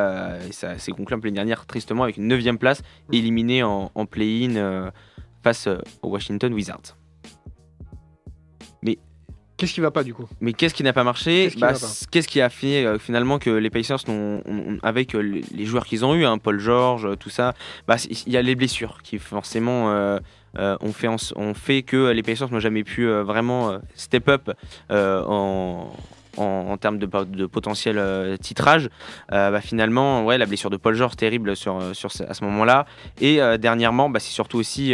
[0.51, 2.81] ça s'est conclu peu l'année dernière tristement avec une neuvième place
[3.13, 4.91] éliminée en, en play-in
[5.43, 5.67] face
[6.01, 7.00] aux Washington Wizards.
[9.61, 10.27] Qu'est-ce qui va pas du coup?
[10.41, 11.43] Mais qu'est-ce qui n'a pas marché?
[11.43, 11.73] Qu'est-ce qui Bah,
[12.09, 15.21] Qu'est-ce qui a fait euh, finalement que les Pacers, ont- ont- avec euh,
[15.53, 17.53] les joueurs qu'ils ont eu, hein, Paul George, euh, tout ça,
[17.87, 20.17] bah, il y a les blessures qui forcément euh,
[20.57, 24.49] ont, fait en ont fait que les Pacers n'ont jamais pu vraiment step up
[24.89, 25.91] en,
[26.37, 28.89] en, en termes de, de potentiel euh, titrage.
[29.31, 32.43] Euh, bah, finalement, ouais, la blessure de Paul George terrible sur, sur ce- à ce
[32.45, 32.85] moment-là.
[33.19, 34.93] Et euh, dernièrement, bah, c'est surtout aussi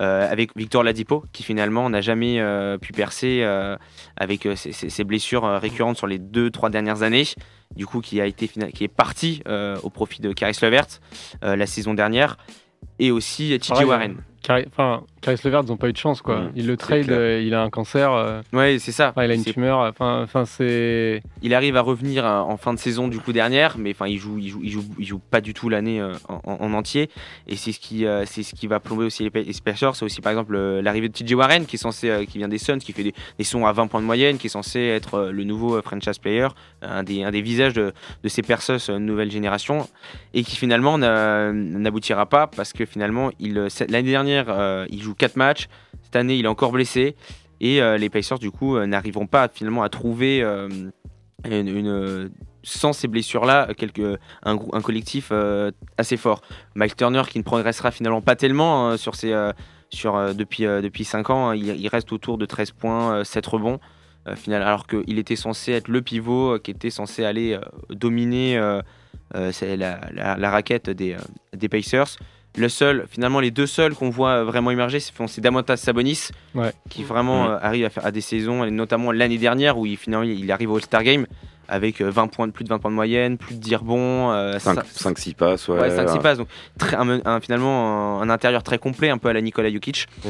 [0.00, 3.76] euh, avec Victor Ladipo qui finalement n'a jamais euh, pu percer euh,
[4.16, 7.24] avec ses, blessures récurrentes sur les deux trois dernières années.
[7.76, 9.42] Du coup, qui a été qui est parti
[9.82, 10.86] au profit de Caris Levert
[11.42, 12.36] la saison dernière
[12.98, 14.16] et aussi TJ Pareil, Warren.
[14.42, 16.40] Cari- Enfin, Caris Levert, ils n'ont pas eu de chance, quoi.
[16.40, 19.12] Mmh, il le trade, euh, il a un cancer, euh, Ouais, c'est ça.
[19.16, 21.22] il a une tumeur, enfin, c'est.
[21.42, 24.18] il arrive à revenir euh, en fin de saison du coup dernière, mais enfin il
[24.18, 26.72] joue, il joue, il joue, il joue pas du tout l'année euh, en, en- en
[26.74, 27.08] entier.
[27.46, 29.94] Et c'est ce qui, euh, c'est ce qui va plomber aussi les, Pa- les Pacers.
[29.94, 32.78] C'est aussi par exemple l'arrivée de TJ Warren qui est censé, qui vient des Suns,
[32.78, 35.44] qui fait des, des sons à 20 points de moyenne, qui est censé être le
[35.44, 36.48] nouveau franchise player,
[36.82, 37.92] un des, un des visages de,
[38.24, 39.88] de ces Pacers nouvelle génération,
[40.34, 43.30] et qui finalement n'a- n'aboutira pas parce que finalement
[43.88, 45.68] l'année dernière euh, il joue 4 matchs,
[46.02, 47.16] cette année il est encore blessé.
[47.60, 50.44] Et euh, les Pacers, du coup, euh, n'arriveront pas finalement à trouver
[52.64, 53.68] sans ces blessures-là,
[54.44, 55.32] un, un collectif
[55.98, 56.42] assez fort.
[56.74, 59.14] Mike Turner qui ne progressera finalement pas tellement hein, sur
[59.90, 63.78] sur, depuis, depuis 5 ans, hein, il, reste autour de 13 points, euh, 7 rebonds.
[64.48, 67.58] alors qu'il était censé être le pivot qui était censé aller
[67.90, 68.56] dominer
[69.34, 71.16] la, la- raquette des,
[71.54, 72.16] des Pacers.
[72.56, 76.72] Le seul, finalement, les deux seuls qu'on voit euh, vraiment émerger, c'est Damontas Sabonis, Ouais.
[76.90, 77.50] qui vraiment Mhm.
[77.50, 80.50] euh, arrive à faire à des saisons, et notamment l'année dernière où il, finalement il
[80.52, 81.26] arrive au All-Star Game
[81.68, 84.58] avec euh, 20 points, plus de 20 points de moyenne, plus de 10 rebonds, euh,
[84.58, 85.80] ça- 5-6 passes, ouais.
[85.80, 86.36] Ouais, 5-6 passes.
[86.38, 89.72] Donc, très- un, un- finalement, un, un intérieur très complet, un peu à la Nikola
[89.72, 90.06] Jokic.
[90.24, 90.28] Mm.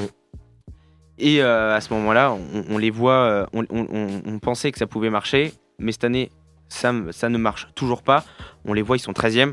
[1.18, 4.70] Et euh, à ce moment-là, on, on les voit, euh, on, on- on- on pensait
[4.72, 6.30] que ça pouvait marcher, mais cette année,
[6.68, 8.24] ça, ça ne marche toujours pas.
[8.64, 9.52] On les voit, ils sont 13e.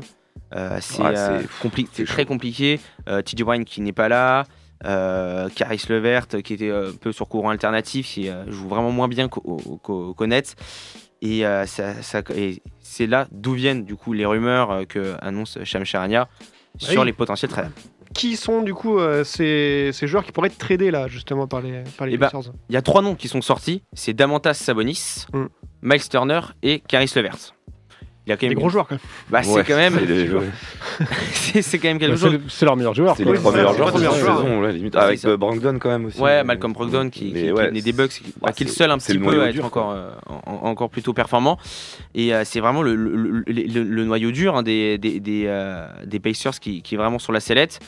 [0.54, 2.28] Euh, c'est Ouais, euh, compli- très chaud.
[2.28, 2.80] compliqué.
[3.08, 4.44] Euh, TJ qui n'est pas là.
[4.86, 9.08] Euh, Caris Levert qui était un peu sur courant alternatif, qui euh, joue vraiment moins
[9.08, 10.56] bien qu'au Nets.
[11.22, 15.14] Et, euh, ça- ça- et c'est là d'où viennent du coup les rumeurs euh, que
[15.20, 16.28] annonce Sham Charania
[16.78, 17.06] sur oui.
[17.06, 17.70] les potentiels trades.
[18.14, 21.60] Qui sont du coup euh, ces, ces joueurs qui pourraient être tradés là justement par
[21.60, 24.14] les, par les Eh ben, Pacers Il y a trois noms qui sont sortis, c'est
[24.14, 25.44] Damantas Sabonis, Mm.
[25.82, 27.36] Miles Turner et Caris Levert.
[28.26, 29.00] Il y a quand Des même gros joueurs quand même.
[29.30, 29.94] Bah, c'est Ouais, quand même
[31.32, 32.40] c'est quand même quelque Bah, c'est chose.
[32.48, 33.16] c'est leur meilleur joueur.
[33.16, 34.94] C'est les trois meilleurs c'est joueurs les de la saison, ouais, limite.
[34.94, 36.20] Ouais, Avec euh, Brogdon quand même aussi.
[36.20, 38.72] Ouais, Malcolm Brogdon qui, qui, ouais, qui est des Bucks, qui, bah, qui est le
[38.72, 41.58] seul un petit peu noyau à être dur, encore, euh, en- encore plutôt performant.
[42.14, 45.44] Et euh, c'est vraiment le, le- le- le- le noyau dur hein, des, des, des,
[45.46, 47.80] euh, des Pacers qui, qui est vraiment sur la sellette.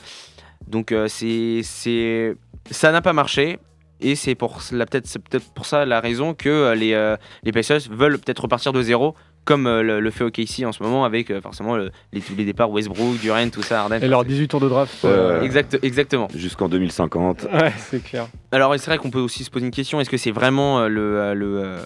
[0.67, 2.35] Donc euh, c'est c'est
[2.71, 3.59] ça n'a pas marché.
[4.05, 8.19] Et c'est peut-être c'est peut-être pour ça la raison que les, euh, les Pacers veulent
[8.19, 9.15] peut-être repartir de zéro,
[9.45, 12.35] comme euh, le, le fait OKC en ce moment avec euh, forcément le- les, tous
[12.37, 14.01] les départs Westbrook, Durant, tout ça, Harden.
[14.03, 15.05] Et leurs 18 tours de draft.
[15.05, 15.43] Euh.
[15.43, 16.29] Exact, exactement.
[16.35, 17.49] Jusqu'en 2050.
[17.53, 18.29] Ouais, c'est clair.
[18.53, 20.89] Alors c'est vrai qu'on peut aussi se poser une question est-ce que c'est vraiment euh,
[20.89, 21.79] le, euh, le euh,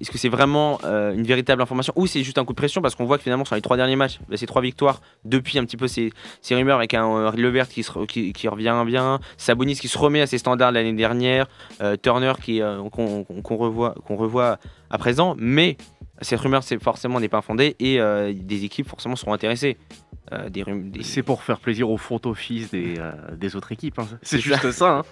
[0.00, 2.82] est-ce que c'est vraiment euh, une véritable information ou c'est juste un coup de pression?
[2.82, 5.58] Parce qu'on voit que finalement sur les trois derniers matchs, bah, ces trois victoires depuis
[5.58, 8.82] un petit peu ces, ces rumeurs avec un euh, Levert qui, se qui, qui revient
[8.86, 11.46] bien, Sabonis qui se remet à ses standards de l'année dernière,
[11.80, 14.58] euh, Turner qui euh, qu'on revoit qu'on revoit
[14.90, 15.76] à présent, mais
[16.20, 19.76] cette rumeur c'est forcément n'est pas infondée et euh, des équipes forcément seront intéressées.
[20.32, 20.62] Euh, des,
[21.02, 23.98] C'est pour faire plaisir au front office des, euh, des autres équipes.
[23.98, 24.06] hein.
[24.20, 24.98] C'est juste ça.
[24.98, 25.02] hein.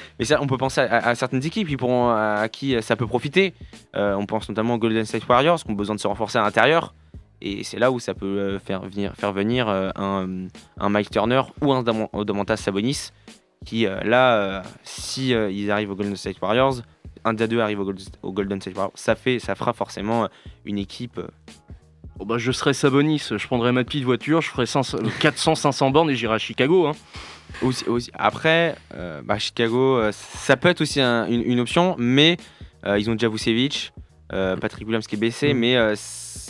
[0.18, 2.96] Mais ça, on peut penser à, à certaines équipes qui pourront, à, à qui ça
[2.96, 3.52] peut profiter.
[3.94, 6.94] On pense notamment aux Golden State Warriors qui ont besoin de se renforcer à l'intérieur.
[7.42, 10.46] Et c'est là où ça peut faire venir, faire venir un,
[10.78, 13.10] un Mike Turner ou un Domantas Sabonis
[13.66, 16.76] qui, là, si ils arrivent aux Golden State Warriors,
[17.26, 20.24] un des deux arrive au, Gold- au Golden State Warriors, ça fait, ça fera forcément
[20.24, 20.28] euh,
[20.64, 21.18] une équipe.
[21.18, 21.26] euh,
[22.18, 26.14] Bon, bah, je serais Sabonis, je prendrais ma petite voiture, je ferais 400-500 bornes et
[26.16, 26.86] j'irais à Chicago.
[26.86, 26.92] hein.
[27.62, 28.10] Aussi, aussi.
[28.14, 32.38] Après, euh, bah, Chicago, euh, ça peut être aussi un- une, une option, mais
[32.86, 33.92] euh, ils ont déjà Vucevic,
[34.32, 35.94] euh, Patrick Williams qui est baissé, mais euh,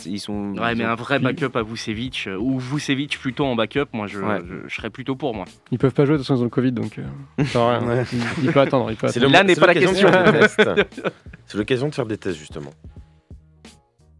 [0.05, 0.53] ils sont.
[0.57, 3.85] Ouais, ils mais ont- un vrai backup à Vucevic, euh, ou Vucevic plutôt en backup,
[3.93, 4.39] moi je, Ouais.
[4.47, 5.45] je- je serais plutôt pour moi.
[5.71, 7.03] Ils peuvent pas jouer, de toute façon ils ont le Covid donc euh.
[7.37, 8.03] Ouais.
[8.13, 9.25] Il, il peut attendre, il peut attendre.
[9.25, 10.11] le- Là n'est c'est pas la l'occasion de question.
[10.11, 10.39] faire des
[10.85, 11.01] tests.
[11.45, 12.71] C'est l'occasion de faire des tests, justement.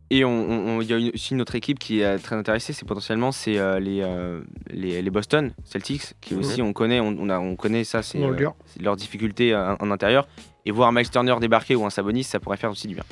[0.10, 2.36] Et on- on- on- il y a une- aussi une autre équipe qui est très
[2.38, 4.39] intéressée, c'est potentiellement c'est euh, les, euh,
[4.70, 6.39] les, les Boston Celtics, qui Mhm.
[6.39, 10.26] aussi on connaît, on, on a, on connaît ça, c'est euh, difficultés euh, en intérieur.
[10.66, 13.03] Et voir Miles Turner débarquer ou un Sabonis, ça pourrait faire aussi du bien.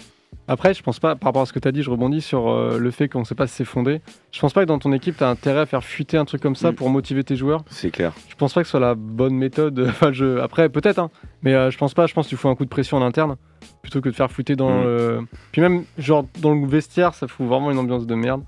[0.48, 2.50] Après, je pense pas, par rapport à ce que tu as dit, je rebondis sur
[2.50, 4.02] euh, le fait qu'on sait pas si c'est fondé.
[4.32, 6.42] Je pense pas que dans ton équipe, tu as intérêt à faire fuiter un truc
[6.42, 6.76] comme ça Mm.
[6.76, 7.64] pour motiver tes joueurs.
[7.70, 8.14] C'est clair.
[8.30, 9.80] Je pense pas que ce soit la bonne méthode.
[9.90, 10.38] Enfin, je...
[10.40, 11.10] Après, peut-être, hein,
[11.42, 12.06] mais euh, je pense pas.
[12.08, 13.38] Je pense qu'il faut un coup de pression en interne
[13.82, 14.84] plutôt que de faire fuiter dans Mm.
[14.84, 15.20] le.
[15.52, 18.44] Puis même, genre, dans le vestiaire, ça fout vraiment une ambiance de merde.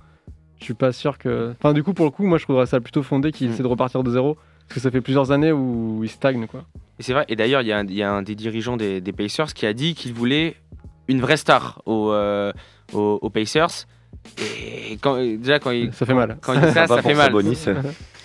[0.60, 1.54] Je suis pas sûr que.
[1.60, 3.54] Enfin, du coup, pour le coup, moi, je trouverais ça plutôt fondé qu'ils Mm.
[3.54, 4.36] essaient de repartir de zéro.
[4.68, 6.66] Parce que ça fait plusieurs années où ils stagnent, quoi.
[7.00, 8.76] Et c'est vrai, et d'ailleurs, il y, a un- il y a un des dirigeants
[8.76, 10.56] des, des Pacers qui a dit qu'il voulait
[11.08, 12.52] une vraie star aux, euh,
[12.94, 13.88] aux, aux Pacers.
[14.40, 16.38] Et quand, déjà, quand il, Ça fait mal.
[16.42, 17.28] quand il dit ça, fait mal.
[17.28, 17.66] Sabonis.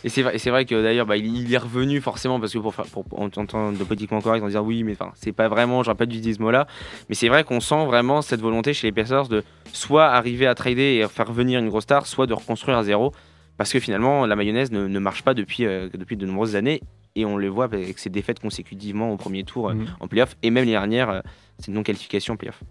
[0.04, 2.52] Et c'est vrai, et c'est vrai que d'ailleurs, bah, il, il est revenu forcément parce
[2.52, 5.32] que pour faire, pour, en tentant de politiquement correct, en disant oui, mais enfin, c'est
[5.32, 6.66] pas vraiment, j'aurais pas dû dire ce mot-là.
[7.08, 10.54] Mais c'est vrai qu'on sent vraiment cette volonté chez les Pacers de soit arriver à
[10.56, 13.12] trader et faire venir une grosse star, soit de reconstruire à zéro.
[13.58, 16.80] Parce que finalement, la mayonnaise ne, ne marche pas depuis, euh, depuis de nombreuses années.
[17.14, 19.86] Et on le voit avec ses défaites consécutivement au premier tour euh, Mhm.
[20.00, 20.34] en playoff.
[20.42, 21.20] Et même les dernières, euh,
[21.58, 22.62] c'est une non-qualification en playoff.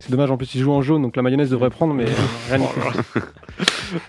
[0.00, 2.04] C'est dommage, en plus, ils jouent en jaune, donc la mayonnaise devrait prendre, mais
[2.50, 3.20] rien n'y fait.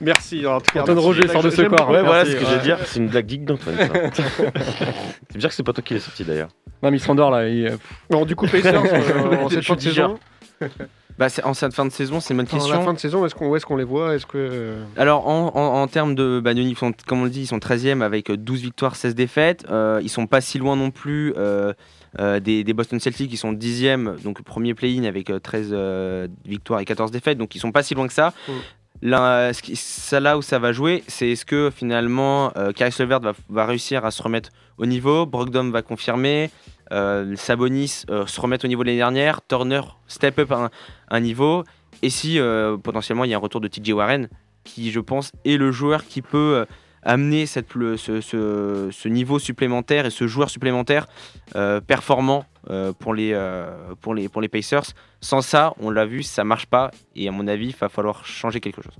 [0.00, 0.44] Merci.
[0.46, 0.98] En tout cas, Antoine.
[0.98, 1.88] Roger sort de ce corps.
[1.90, 2.46] Ouais, voilà ce que ouais.
[2.50, 2.78] j'ai à dire.
[2.86, 3.76] C'est une blague digne d'Antoine.
[5.30, 6.48] C'est dire que c'est pas toi qui l'as sorti d'ailleurs.
[6.82, 7.48] Non, mais il s'endort là.
[7.48, 7.76] il- euh,
[8.10, 10.18] Bon, du coup, Pacers, euh, en cette Je fin de suis saison,
[11.18, 12.72] Bah, en cette fin de saison, c'est une bonne en question.
[12.78, 15.28] la fin de saison, est-ce qu'on où est-ce qu'on les voit Est-ce que euh, Alors,
[15.28, 18.02] en, en- en termes de, bah, ils sont- comme on le dit, ils sont 13e
[18.02, 19.64] avec euh, 12 victoires, 16 défaites.
[19.70, 21.72] Euh, ils sont pas si loin non plus euh,
[22.18, 26.28] euh, des, des Boston Celtics qui sont 10e, donc premier play-in avec euh, 13 euh,
[26.46, 27.38] victoires et 14 défaites.
[27.38, 28.32] Donc, ils sont pas si loin que ça.
[28.48, 28.52] Mm.
[29.04, 32.94] Là, ce qui- ça, là où ça va jouer, c'est est-ce que finalement, euh, Caris
[33.00, 36.50] Levert va, va réussir à se remettre au niveau, Brogdon va confirmer, euh,
[37.36, 40.70] Sabonis euh, se remettre au niveau de l'année dernière, Turner step up un,
[41.10, 41.64] un niveau,
[42.02, 44.28] et si euh, potentiellement il y a un retour de TJ Warren,
[44.64, 46.64] qui je pense est le joueur qui peut euh,
[47.02, 51.06] amener cette, le- ce, ce- ce niveau supplémentaire et ce joueur supplémentaire
[51.56, 53.70] euh, performant euh, pour, les, euh,
[54.00, 54.84] pour, les, pour les Pacers.
[55.20, 58.24] Sans ça, on l'a vu, ça marche pas, et à mon avis, il va falloir
[58.24, 58.94] changer quelque chose.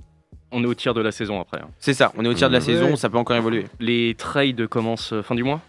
[0.51, 1.59] On est au tiers de la saison après.
[1.61, 1.69] hein.
[1.79, 2.65] C'est ça, on est au tiers de la Ouais.
[2.65, 3.65] saison, ça peut encore évoluer.
[3.79, 5.61] Les trades commencent euh, fin du mois?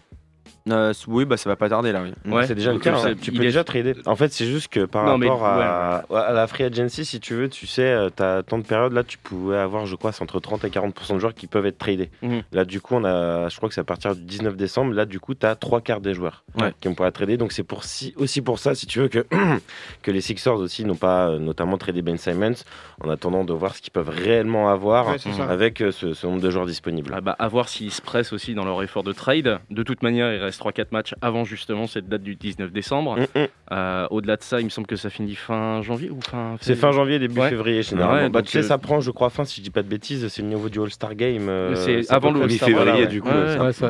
[0.71, 2.01] Euh, oui, bah ça va pas tarder là.
[2.03, 2.31] Oui.
[2.33, 2.47] Ouais.
[2.47, 2.95] C'est déjà le cas.
[2.97, 3.13] hein.
[3.21, 3.93] Tu il peux est- déjà trader.
[4.07, 7.19] En fait, c'est juste que par Non, mais- rapport à, à la free agency, si
[7.19, 10.11] tu veux, tu sais, tu as tant de périodes là, tu pouvais avoir, je crois,
[10.11, 12.09] c'est entre 30 et 40% de joueurs qui peuvent être tradés.
[12.23, 12.41] Mhm.
[12.51, 14.93] Là, du coup, on a, je crois que c'est à partir du 19 décembre.
[14.93, 16.73] Là, du coup, tu as trois quarts des joueurs Ouais.
[16.81, 17.37] qui vont pouvoir être tradés.
[17.37, 19.23] Donc, c'est pour si, aussi pour ça, si tu veux, que,
[20.01, 22.55] que les Sixers aussi n'ont pas euh, notamment tradé Ben Simons
[23.03, 25.15] en attendant de voir ce qu'ils peuvent réellement avoir
[25.47, 27.11] avec euh, ce, ce nombre de joueurs disponibles.
[27.15, 29.59] Ah bah, à voir s'ils se pressent aussi dans leur effort de trade.
[29.69, 33.17] De toute manière, il reste 3-4 matchs avant justement cette date du 19 décembre.
[33.17, 33.47] Mm, mm.
[33.71, 36.55] Euh, Au-delà de ça, il me semble que ça finit fin janvier ou fin.
[36.61, 37.49] C'est fin janvier, début Ouais.
[37.49, 38.23] février généralement.
[38.23, 39.83] Ouais, bah, donc, tu sais, euh, ça prend, je crois, fin, si je dis pas
[39.83, 41.49] de bêtises, c'est le niveau du All-Star Game.
[41.49, 43.29] euh, C'est avant le All-Star, mi-février, voilà, du coup.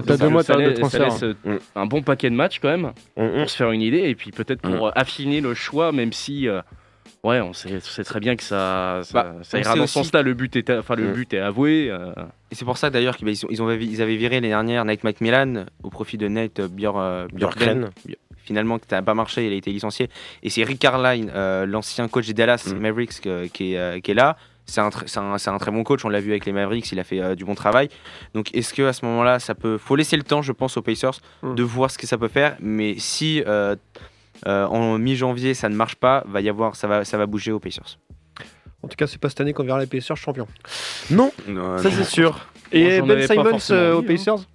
[0.07, 1.11] T'as deux mois de transfert.
[1.11, 1.55] ça laisse, Mm.
[1.75, 4.61] un bon paquet de matchs quand même pour se faire une idée et puis peut-être
[4.61, 6.47] pour affiner le choix, même si.
[7.25, 9.99] Euh, Ouais, on sait, très bien que ça, ça, Bah, ça ira dans aussi- ce
[9.99, 10.21] sens-là.
[10.21, 11.13] Le but est, enfin, le Mm.
[11.13, 11.89] but est avoué.
[11.89, 12.11] euh,
[12.51, 15.03] Et c'est pour ça d'ailleurs qu'ils bah, ils ont- ils avaient viré l'année dernière Nate
[15.03, 17.79] McMillan au profit de Nate Bjor, euh, Bjorkgren.
[17.79, 18.15] Bjorkgren.
[18.43, 20.07] Finalement, ça n'a pas marché, il a été licencié.
[20.43, 22.77] Et c'est Rick Carline, euh, l'ancien coach des Dallas Mm.
[22.79, 24.37] Mavericks, que- qui, est, euh, qui est là.
[24.67, 26.99] C'est un, un- c'est un très bon coach, on l'a vu avec les Mavericks, il
[26.99, 27.87] a fait euh, du bon travail.
[28.33, 29.77] Donc est-ce que à ce moment-là, ça peut.
[29.77, 31.55] faut laisser le temps, je pense, aux Pacers Mm.
[31.55, 32.55] de voir ce que ça peut faire.
[32.59, 33.75] Mais si euh,
[34.47, 37.51] euh, en mi-janvier ça ne marche pas, va y avoir, ça, va, ça va bouger
[37.51, 37.97] aux Pacers.
[38.83, 40.47] En tout cas, c'est pas cette année qu'on verra les Pacers champions.
[41.09, 41.95] Non, Non, ça non.
[41.97, 42.47] c'est sûr.
[42.71, 44.05] Et Ben avais pas Simons forcément euh, aux hein.
[44.07, 44.45] Pacers?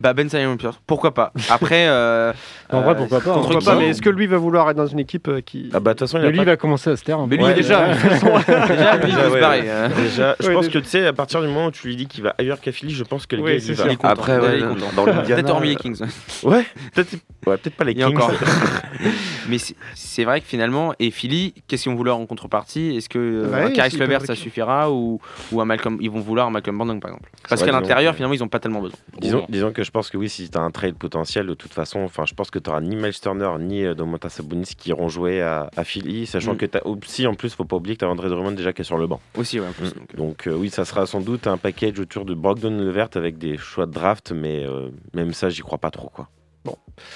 [0.00, 1.32] Bah Ben Simon Pierce, pourquoi pas?
[1.50, 2.32] Après, euh,
[2.72, 3.34] En vrai, euh, pourquoi pas, hein.
[3.34, 5.70] Pourquoi pas, mais est-ce que lui va vouloir être dans une équipe euh, qui.
[5.72, 7.18] Ah bah de toute façon, il a lui, pas- il va commencer à se taire.
[7.18, 7.94] un Mais lui, Ouais, déjà, ouais.
[7.94, 8.26] de toute façon,
[8.72, 9.62] Déjà, lui, il Déjà, veut se ouais, barrer.
[9.66, 9.88] euh.
[9.88, 10.78] Déjà, je Ouais, pense déjà.
[10.80, 12.72] que tu sais, à partir du moment où tu lui dis qu'il va ailleurs qu'à
[12.72, 14.08] Philly, je pense que le Oui, gars il va.
[14.10, 14.86] Après, Ouais, ouais, il est content.
[14.96, 16.00] dans l'Indiana, Peut-être hormis les Kings.
[16.44, 16.64] Ouais,
[16.94, 18.04] peut-être pas les Kings.
[18.16, 18.32] encore.
[19.48, 22.96] Mais c'est- vrai que finalement, et Philly, qu'est-ce qu'ils vont vouloir en contrepartie?
[22.96, 25.20] Est-ce que euh, un Caris Levert ça suffira ou,
[25.50, 27.30] ou un Malcolm, ils vont vouloir un Malcolm Brandon par exemple?
[27.48, 28.96] Parce qu'à l'intérieur, finalement, ils n'ont pas tellement besoin.
[29.20, 31.72] Disons, disons que je pense que oui, si tu as un trade potentiel, de toute
[31.74, 34.90] façon, enfin, je pense que tu n'auras ni Miles Turner ni euh, Domantas Sabonis qui
[34.90, 36.56] iront jouer à, à Philly, sachant Mm.
[36.58, 38.72] que tu as aussi, en plus, faut pas oublier que tu as André Drummond déjà
[38.72, 39.20] qui est sur le banc.
[39.36, 39.94] Aussi, ouais, en plus.
[39.94, 40.16] Mm.
[40.16, 43.38] donc, euh, euh, oui, ça sera sans doute un package autour de Brogdon Levert avec
[43.38, 46.08] des choix de draft, mais euh, même ça, j'y crois pas trop.
[46.08, 46.28] Quoi.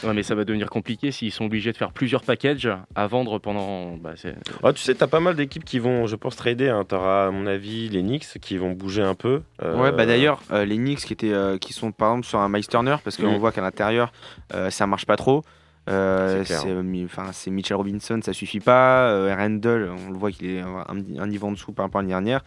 [0.03, 3.39] Ouais, mais ça va devenir compliqué s'ils sont obligés de faire plusieurs packages à vendre
[3.39, 3.97] pendant.
[3.97, 4.15] bah,
[4.63, 6.71] Ah, tu sais, tu as pas mal d'équipes qui vont, je pense, trader.
[6.71, 6.85] Hein.
[6.89, 9.43] Tu auras, à mon avis, les Knicks qui vont bouger un peu.
[9.63, 12.39] Euh, Ouais, bah d'ailleurs, euh, les Knicks qui, étaient, euh, qui sont par exemple sur
[12.41, 13.39] un Miles Turner, parce qu'on Mm.
[13.39, 14.13] voit qu'à l'intérieur,
[14.55, 15.43] euh, ça marche pas trop.
[15.89, 16.61] Euh, C'est clair.
[16.63, 19.09] c'est euh, mi- enfin, c'est Mitchell Robinson, ça suffit pas.
[19.11, 22.03] Euh, Randall, on le voit qu'il est un, un niveau en dessous par rapport à
[22.03, 22.41] l'année dernière.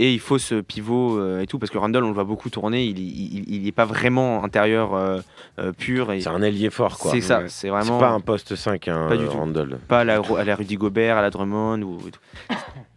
[0.00, 2.50] Et il faut ce pivot euh, et tout, parce que Randall, on le voit beaucoup
[2.50, 5.18] tourner, il, il, il- il est pas vraiment intérieur euh,
[5.58, 6.12] euh, pur.
[6.12, 7.10] Et C'est un ailier fort, quoi.
[7.10, 7.48] c'est ça, Ouais.
[7.48, 9.30] c'est vraiment pas un poste 5, hein, Pas du tout.
[9.32, 9.78] Randall.
[9.88, 12.20] pas à la, à la Rudy Gobert, à la Drummond ou et tout.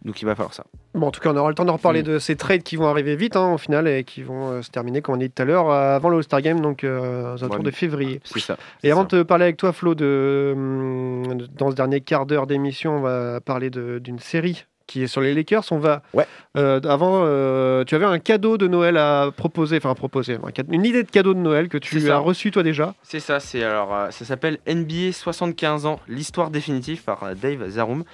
[0.04, 0.64] Donc il va falloir ça.
[0.94, 2.06] Bon, en tout cas, on aura le temps de reparler Mm.
[2.06, 4.70] de ces trades qui vont arriver vite hein, au final et qui vont euh, se
[4.70, 7.58] terminer, comme on dit tout à l'heure, avant le All-Star Game, donc euh, aux alentours
[7.58, 7.64] Ouais.
[7.64, 8.20] de février.
[8.24, 8.56] C'est ça.
[8.84, 9.16] Et avant ça.
[9.16, 13.00] de parler avec toi, Flo, de, hum, de- dans ce dernier quart d'heure d'émission, on
[13.00, 15.64] va parler d'une série qui est sur les Lakers.
[15.70, 16.02] On va.
[16.12, 16.26] Ouais.
[16.58, 20.66] euh, avant, euh, tu avais un cadeau de Noël à proposer, enfin proposer, un cade-
[20.70, 22.94] une idée de cadeau de Noël que tu as reçu toi déjà.
[23.02, 28.04] C'est ça, c'est alors euh, ça s'appelle NBA 75 ans, l'histoire définitive par Dave Zarum.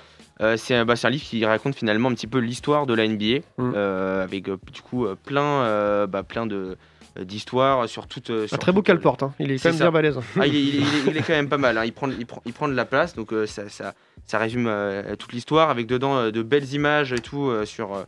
[0.40, 2.94] Euh, c'est un, bah, c'est un livre qui raconte finalement un petit peu l'histoire de
[2.94, 3.72] la NBA, Mm.
[3.74, 6.76] euh, avec du coup plein, euh, bah, plein de
[7.18, 8.30] euh, d'histoires sur toute.
[8.30, 9.32] euh, Un sur très beau euh, cale-porte, hein.
[9.38, 10.18] il est quand même bien balèze.
[10.38, 11.84] Ah, il, est, il est- il est- il est quand même pas mal, hein.
[11.84, 13.94] il, prend, il, prend, il, prend, il prend de la place, donc ça, ça,
[14.26, 14.70] ça résume
[15.18, 18.04] toute l'histoire, avec dedans de belles images et tout sur,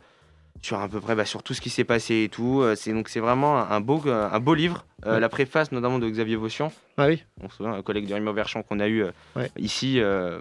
[0.61, 2.61] sur à peu près bah, sur tout ce qui s'est passé et tout.
[2.61, 4.85] Euh, c'est, donc c'est vraiment un, beau, un beau livre.
[5.05, 5.19] Euh, Ouais.
[5.19, 7.23] La préface notamment de Xavier Vaution, Ah oui.
[7.43, 9.49] on se souvient, un collègue de Rimo Verchamp qu'on a eu euh, Ouais.
[9.57, 10.39] ici euh,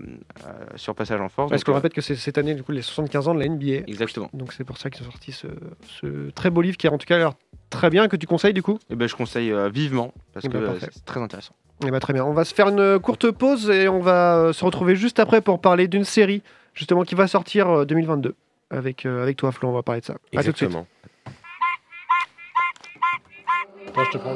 [0.77, 1.49] sur Passage en Force.
[1.49, 3.87] Parce qu'on rappelle que c'est cette année, du coup, les 75 ans de la NBA.
[3.89, 4.29] Exactement.
[4.35, 5.47] Donc c'est pour ça qu'ils ont sorti ce,
[6.01, 7.33] ce très beau livre qui a en tout cas l'air
[7.71, 8.79] très bien, que tu conseilles du coup?
[8.91, 11.55] Et ben, je conseille vivement parce Eh que ben, c'est très intéressant.
[11.87, 12.27] Eh ben, très bien.
[12.27, 15.63] On va se faire une courte pause et on va se retrouver juste après pour
[15.63, 16.43] parler d'une série
[16.75, 18.35] justement qui va sortir euh, 2022
[18.71, 19.69] avec, euh, avec toi Flo.
[19.69, 20.15] On va parler de ça.
[20.35, 20.69] À tout de suite.
[20.69, 20.87] Exactement.
[23.89, 24.35] Attends, je te prends.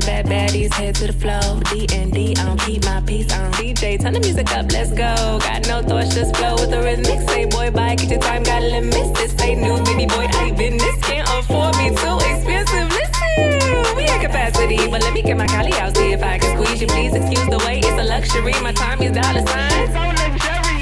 [0.00, 1.60] Bad baddies head to the flow.
[1.70, 3.28] D and D, I don't keep my peace.
[3.28, 4.00] Don't DJ.
[4.00, 5.38] Turn the music up, let's go.
[5.38, 7.20] Got no thoughts, just flow with the rhythmic.
[7.30, 9.10] Say boy, bye, get your time, got limits.
[9.14, 10.98] This ain't new, baby boy, I been this.
[11.06, 12.90] Can't afford me too expensive.
[12.90, 16.50] Listen, we at capacity, but let me get my collie out, see if I can
[16.58, 16.88] squeeze you.
[16.88, 18.52] Please excuse the wait, it's a luxury.
[18.66, 19.94] My time is dollar signs.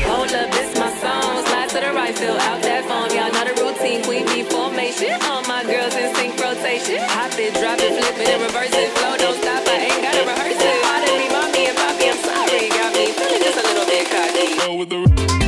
[0.08, 1.44] Hold up, this my song.
[1.52, 3.12] Slide to the right, fill out that phone.
[3.12, 5.12] Y'all know the routine, queen bee formation.
[5.28, 6.96] All my girls in sync rotation.
[7.12, 7.81] Hop it, drop
[14.82, 15.41] with the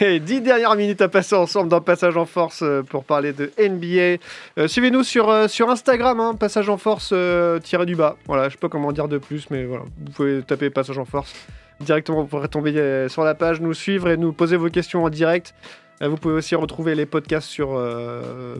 [0.00, 3.50] Et 10 dernières minutes à passer ensemble dans Passage en Force euh, pour parler de
[3.58, 4.20] NBA.
[4.58, 7.14] Euh, Suivez-nous sur, euh, sur Instagram, hein, Passage en Force
[7.62, 8.16] tiré du bas.
[8.26, 11.04] Voilà, je sais pas comment dire de plus, mais voilà, vous pouvez taper Passage en
[11.04, 11.32] Force
[11.80, 15.10] directement, vous pourrez tomber sur la page, nous suivre et nous poser vos questions en
[15.10, 15.54] direct.
[16.00, 17.78] Vous pouvez aussi retrouver les podcasts sur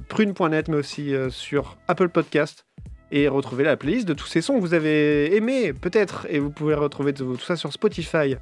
[0.09, 2.67] prune.net, mais aussi sur Apple Podcast.
[3.11, 6.27] Et retrouver la playlist de tous ces sons que vous avez aimés, peut-être.
[6.29, 8.37] Et vous pouvez retrouver tout tout ça sur Spotify.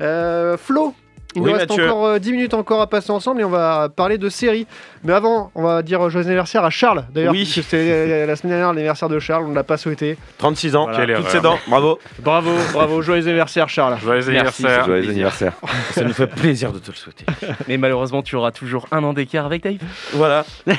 [0.00, 0.94] Euh, Flo,
[1.34, 1.90] il Oui, nous reste Mathieu.
[1.90, 4.66] encore euh, 10 minutes encore à passer ensemble et on va parler de séries.
[5.04, 7.04] Mais avant, on va dire joyeux anniversaire à Charles.
[7.12, 7.44] D'ailleurs, Oui.
[7.46, 10.16] c'était euh, la semaine dernière l'anniversaire de Charles, on ne l'a pas souhaité.
[10.38, 11.16] 36 ans, Voilà.
[11.16, 11.98] toutes ses dents, bravo.
[12.20, 13.98] Bravo, bravo, joyeux anniversaire Charles.
[14.00, 14.84] Joyeux Merci, anniversaire.
[14.86, 15.52] Joyeux anniversaire.
[15.92, 17.26] Ça nous fait plaisir de te le souhaiter.
[17.68, 19.76] Mais malheureusement, tu auras toujours un an d'écart avec Dave.
[20.14, 20.44] Voilà.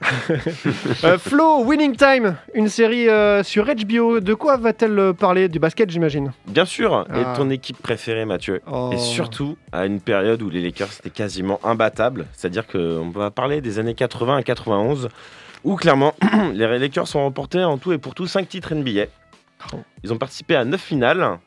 [1.04, 4.20] Euh, Flo, Winning Time, une série euh, sur HBO.
[4.20, 6.32] De quoi va-t-elle euh, parler Du basket, j'imagine?
[6.46, 7.18] Bien sûr, Ah.
[7.18, 8.60] et ton équipe préférée, Mathieu?
[8.70, 8.90] Oh.
[8.92, 13.60] Et surtout, à une période où les Lakers étaient quasiment imbattables, c'est-à-dire qu'on va parler
[13.60, 15.08] des années 80 à 91,
[15.64, 16.14] où clairement,
[16.54, 19.06] les Lakers ont remporté en tout et pour tout 5 titres NBA.
[20.04, 21.38] Ils ont participé à 9 finales,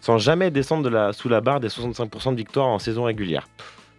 [0.00, 3.48] sans jamais descendre de la, sous la barre des 65% de victoires en saison régulière.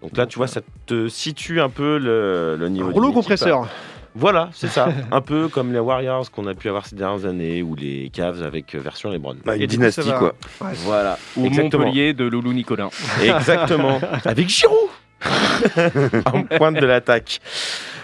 [0.02, 2.92] Donc là, tu vois, ça te situe un peu le, le niveau.
[2.92, 3.68] Rouleau compresseur.
[4.16, 4.90] Voilà, c'est ça.
[5.12, 8.42] un peu comme les Warriors qu'on a pu avoir ces dernières années, ou les Cavs
[8.42, 9.36] avec euh, version LeBron.
[9.46, 10.34] Bah, une Et dynastie, quoi.
[10.60, 10.72] Ouais.
[10.78, 11.20] Voilà.
[11.36, 11.86] Ou Exactement.
[11.86, 12.90] Montpellier de Loulou Nicolin.
[13.22, 14.00] Exactement.
[14.26, 14.90] Avec Giroud
[16.26, 17.40] En pointe de l'attaque.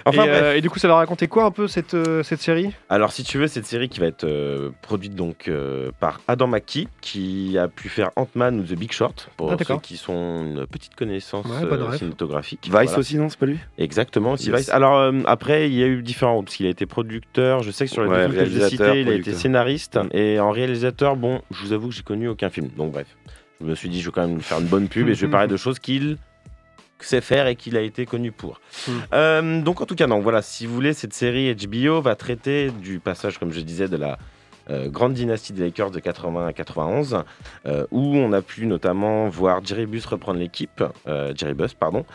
[0.06, 0.42] Enfin et, bref.
[0.44, 2.72] euh, et du coup, ça va raconter quoi un peu cette, euh, cette série?
[2.90, 6.48] Alors si tu veux, cette série qui va être euh, produite donc euh, par Adam
[6.48, 10.44] McKee, qui a pu faire Ant-Man ou The Big Short, pour Ah, ceux qui sont
[10.46, 12.62] une petite connaissance Ouais, euh, cinématographique.
[12.66, 12.98] Vice Voilà.
[13.00, 13.58] aussi, non C'est pas lui?
[13.78, 14.58] Exactement, aussi Yes.
[14.60, 14.70] Vice.
[14.70, 17.86] Alors euh, après, il y a eu différents parce qu'il a été producteur, je sais
[17.86, 21.16] que sur les Ouais, deux films que cités, il a été scénariste, et en réalisateur,
[21.16, 23.08] bon, je vous avoue que j'ai connu aucun film, donc bref.
[23.62, 25.32] Je me suis dit, je vais quand même faire une bonne pub, et je vais
[25.32, 26.18] parler de choses qu'il
[27.06, 28.62] sait faire et qu'il a été connu pour.
[28.88, 28.92] Mm.
[29.14, 32.72] Euh, donc en tout cas, non, voilà, si vous voulez, cette série HBO va traiter
[32.72, 34.18] du passage, comme je disais, de la
[34.70, 37.24] euh, grande dynastie des Lakers de 80 à 91,
[37.66, 42.06] euh, où on a pu notamment voir Jerry Buss reprendre l'équipe, euh, Jerry Buss, pardon,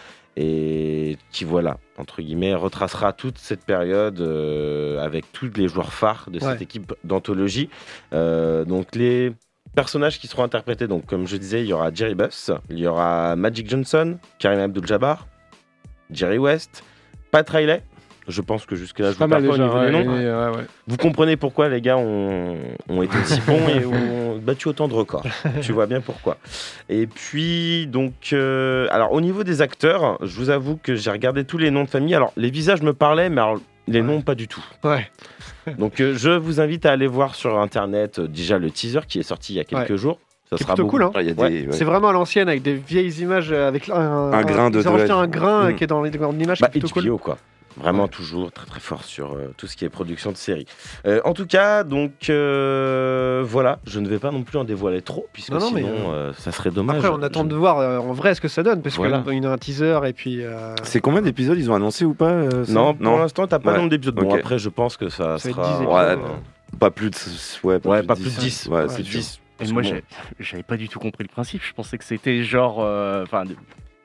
[0.41, 6.29] et qui, voilà, entre guillemets, retracera toute cette période euh, avec tous les joueurs phares
[6.31, 7.69] de cette équipe d'anthologie.
[8.13, 9.33] Euh, donc les
[9.75, 12.87] personnages qui seront interprétés, donc comme je disais, il y aura Jerry Buss, il y
[12.87, 15.27] aura Magic Johnson, Karim Abdul-Jabbar,
[16.11, 16.83] Jerry West,
[17.31, 17.83] Pat Riley.
[18.29, 20.53] Je pense que jusque-là, je vous parle pas au niveau ouais, des noms.
[20.55, 20.65] ouais.
[20.87, 22.57] Vous comprenez pourquoi les gars ont,
[22.89, 25.25] ont été aussi bons et ont battu autant de records.
[25.63, 26.37] tu vois bien pourquoi.
[26.91, 31.45] Et puis, donc, euh, alors au niveau des acteurs, je vous avoue que j'ai regardé
[31.45, 32.15] tous les noms de famille.
[32.15, 34.63] Alors, les visages me parlaient, mais alors, les noms, pas du tout.
[34.85, 35.09] Ouais.
[35.79, 39.19] Donc, euh, je vous invite à aller voir sur internet euh, déjà le teaser qui
[39.21, 40.19] est sorti il y a quelques jours.
[40.51, 41.11] Ça sera plutôt beaucoup- cool, hein.
[41.39, 41.67] Ah, Ouais.
[41.73, 44.97] C'est vraiment à l'ancienne avec des vieilles images avec un, Un grain de Ils ont
[44.97, 45.11] duel.
[45.11, 47.19] un grain qui est dans l'image, Bah, qui est plutôt HBO, cool.
[47.19, 47.39] quoi.
[47.81, 50.67] Vraiment toujours très très fort sur euh, tout ce qui est production de séries.
[51.07, 55.01] Euh, en tout cas, donc euh, voilà, je ne vais pas non plus en dévoiler
[55.03, 56.97] trop puisque Non, non, mais, sinon euh, ça serait dommage.
[56.97, 59.23] Après, on attend Je- de voir euh, en vrai ce que ça donne, parce Voilà.
[59.23, 60.43] qu'il y a un teaser et puis.
[60.43, 63.69] euh, C'est combien d'épisodes ils ont annoncé ou pas euh, Non, pour l'instant, t'as pas
[63.69, 63.75] Ouais.
[63.75, 64.15] le nombre d'épisodes.
[64.15, 64.39] Bon, Ok.
[64.41, 65.79] après, je pense que ça, Ça sera.
[65.79, 66.31] 10 Ouais, épisodes.
[66.79, 67.17] Pas plus de.
[67.67, 68.67] Ouais, Ouais, pas plus de 10.
[68.67, 69.21] Ouais, Ouais, c'est c'est sûr.
[69.21, 69.35] 10.
[69.37, 69.83] Et Parce moi,
[70.39, 71.63] j'avais pas du tout compris le principe.
[71.65, 72.79] Je pensais que c'était genre.
[72.79, 73.45] Enfin,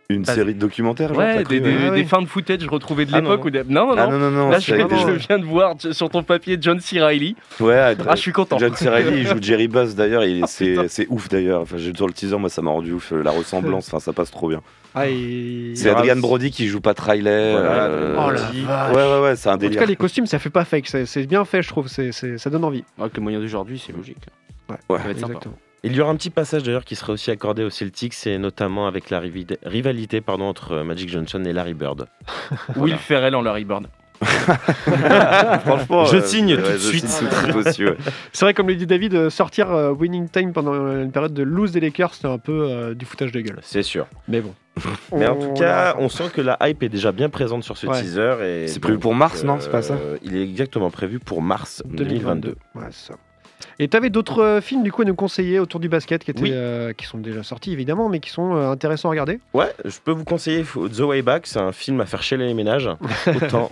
[0.10, 1.76] Une série de documentaires, ouais, des, des, ouais.
[1.88, 2.02] Ah oui.
[2.02, 3.40] des fins de footage retrouvées de Ah, l'époque.
[3.40, 4.32] non, ou des- Non, non, Ah non.
[4.32, 4.50] non.
[4.50, 7.02] Là, je, avec je des- viens de voir sur ton papier John C.
[7.02, 7.36] Reilly.
[7.60, 8.58] Ouais, Ah, je suis content.
[8.60, 8.90] John C.
[8.90, 10.48] Reilly, il joue Jerry Buzz d'ailleurs, il- Ah,
[10.88, 11.62] c'est ouf d'ailleurs.
[11.62, 14.30] Enfin, j'ai sur le teaser, moi ça m'a rendu ouf, la ressemblance, enfin ça passe
[14.30, 14.62] trop bien.
[14.94, 17.52] Ah, et- C'est Adrian Brody qui joue Pat Riley.
[17.54, 18.96] Voilà, euh, Oh la vache.
[18.96, 19.80] Ouais, ouais, ouais, c'est un En tout délire.
[19.80, 20.88] cas, les costumes, ça fait pas fake.
[21.06, 21.88] C'est bien fait, je trouve.
[21.88, 22.84] c'est c'est- ça donne envie.
[23.00, 24.18] Avec les moyens d'aujourd'hui, c'est logique.
[24.70, 25.40] Ouais, Ça va être sympa.
[25.86, 28.88] Il y aura un petit passage d'ailleurs qui serait aussi accordé aux Celtics, et notamment
[28.88, 32.08] avec la rivalité pardon, entre euh, Magic Johnson et Larry Bird.
[32.78, 33.88] Will Ferrell en Larry Bird.
[35.66, 37.04] Franchement, Je euh, signe tout ouais, de suite.
[37.06, 37.96] ouais.
[38.32, 41.44] C'est vrai, comme le dit David, euh, sortir euh, Winning Time pendant une période de
[41.44, 43.60] lose des Lakers, c'était un peu euh, du foutage de gueule.
[43.62, 44.08] C'est sûr.
[44.30, 44.54] Mais bon.
[45.16, 47.86] Mais en tout cas, on sent que la hype est déjà bien présente sur ce
[47.88, 48.00] Ouais.
[48.02, 48.36] teaser.
[48.64, 49.58] et C'est prévu pour mars, non?
[49.60, 49.98] C'est pas ça?
[50.24, 52.56] Il est exactement prévu pour mars 2022.
[52.76, 53.16] Ouais, c'est ça.
[53.80, 56.42] Et t'avais d'autres euh, films du coup à nous conseiller autour du basket qui, étaient,
[56.42, 56.52] Oui.
[56.54, 59.40] euh, qui sont déjà sortis évidemment, mais qui sont euh, intéressants à regarder?
[59.54, 62.54] Ouais, je peux vous conseiller The Way Back, c'est un film à faire chialer les
[62.54, 62.90] ménages,
[63.28, 63.70] autant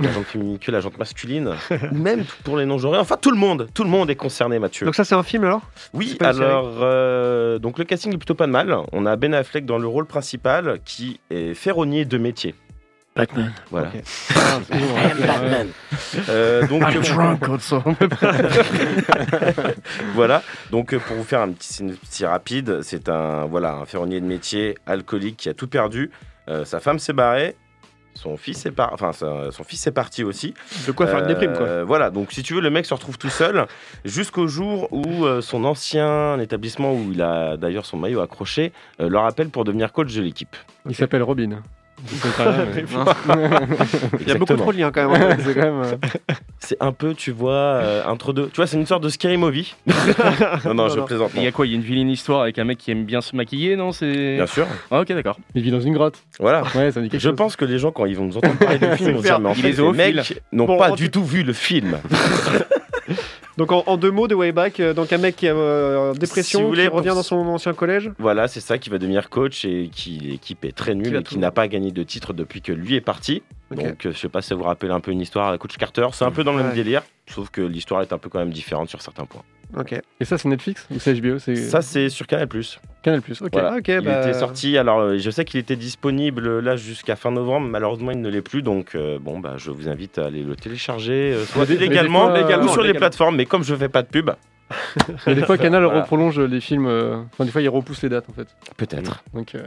[0.00, 1.50] la jante féminine que la jante masculine,
[1.92, 2.98] même pour les non-genrés.
[2.98, 4.84] Enfin, tout le monde, tout le monde est concerné, Mathieu.
[4.84, 5.62] Donc ça c'est un film alors?
[5.94, 8.76] Oui, alors, euh, donc le casting est plutôt pas mal.
[8.92, 12.54] On a Ben Affleck dans le rôle principal qui est ferronnier de métier.
[13.18, 13.52] Batman.
[13.70, 13.88] Voilà.
[13.88, 14.02] Ok.
[15.26, 15.68] Batman.
[16.28, 17.82] Euh, donc, I'm drunk also.
[20.14, 20.42] voilà.
[20.70, 24.26] Donc, euh, pour vous faire un petit synopsis rapide, c'est un voilà un ferronnier de
[24.26, 26.10] métier alcoolique qui a tout perdu.
[26.48, 27.56] Euh, sa femme s'est barrée.
[28.14, 28.92] Son fils est par...
[28.92, 30.52] enfin son fils est parti aussi.
[30.88, 31.66] De quoi faire une déprime, quoi.
[31.66, 33.66] Euh, Voilà, donc si tu veux, le mec se retrouve tout seul
[34.04, 39.08] jusqu'au jour où euh, son ancien établissement, où il a d'ailleurs son maillot accroché, euh,
[39.08, 40.56] le rappelle pour devenir coach de l'équipe.
[40.88, 41.62] Il s'appelle Robin.
[44.20, 45.36] Il y a beaucoup trop de liens quand même.
[45.44, 45.82] C'est quand même.
[45.82, 45.96] euh,
[46.60, 48.48] C'est un peu, tu vois, euh, entre deux.
[48.48, 49.74] Tu vois, c'est une sorte de scary movie.
[50.64, 51.30] non, non, je plaisante.
[51.36, 53.04] Il y a quoi Il y a une vilaine histoire avec un mec qui aime
[53.04, 54.66] bien se maquiller, non C'est Bien sûr.
[54.90, 55.38] Ah, ok, d'accord.
[55.54, 56.16] Il vit dans une grotte.
[56.40, 56.62] Voilà.
[56.74, 57.36] Ouais, ça me dit quelque Je chose.
[57.36, 59.40] pense que les gens, quand ils vont nous entendre parler du film, ils vont dire,
[59.40, 61.98] mais en fait, les mecs n'ont Bon, pas du tout- tout vu le film.
[63.58, 66.12] Donc en, en deux mots de Wayback, euh, donc un mec qui est euh, en
[66.12, 68.12] dépression, Si vous voulez, qui revient dans son ancien collège.
[68.20, 71.38] Voilà, c'est ça qui va devenir coach et qui l'équipe est très nulle et qui
[71.38, 73.42] n'a pas gagné de titre depuis que lui est parti.
[73.72, 76.06] Donc, euh, je sais pas si ça vous rappelle un peu une histoire coach Carter.
[76.12, 78.52] C'est un peu dans le même délire, sauf que l'histoire est un peu quand même
[78.52, 79.42] différente sur certains points.
[79.76, 79.94] Ok.
[80.20, 82.48] Et ça, c'est Netflix ou c'est HBO C'est Ça, c'est sur Canal+.
[83.02, 83.42] Canal Plus.
[83.42, 83.50] Ok.
[83.52, 83.76] Voilà.
[83.76, 87.30] Ok, il bah- était sorti, alors euh, je sais qu'il était disponible là jusqu'à fin
[87.30, 90.42] novembre, malheureusement il ne l'est plus, donc euh, bon bah je vous invite à aller
[90.42, 93.88] le télécharger, euh, soit légalement, fois, légalement ou sur les plateformes, mais comme je fais
[93.90, 94.30] pas de pub,
[95.26, 96.00] Et des fois, Canal Voilà.
[96.00, 96.86] reprolonge les films.
[96.86, 98.48] euh, Enfin, des fois, il repousse les dates en fait.
[98.76, 99.22] peut-être.
[99.32, 99.62] Donc, euh,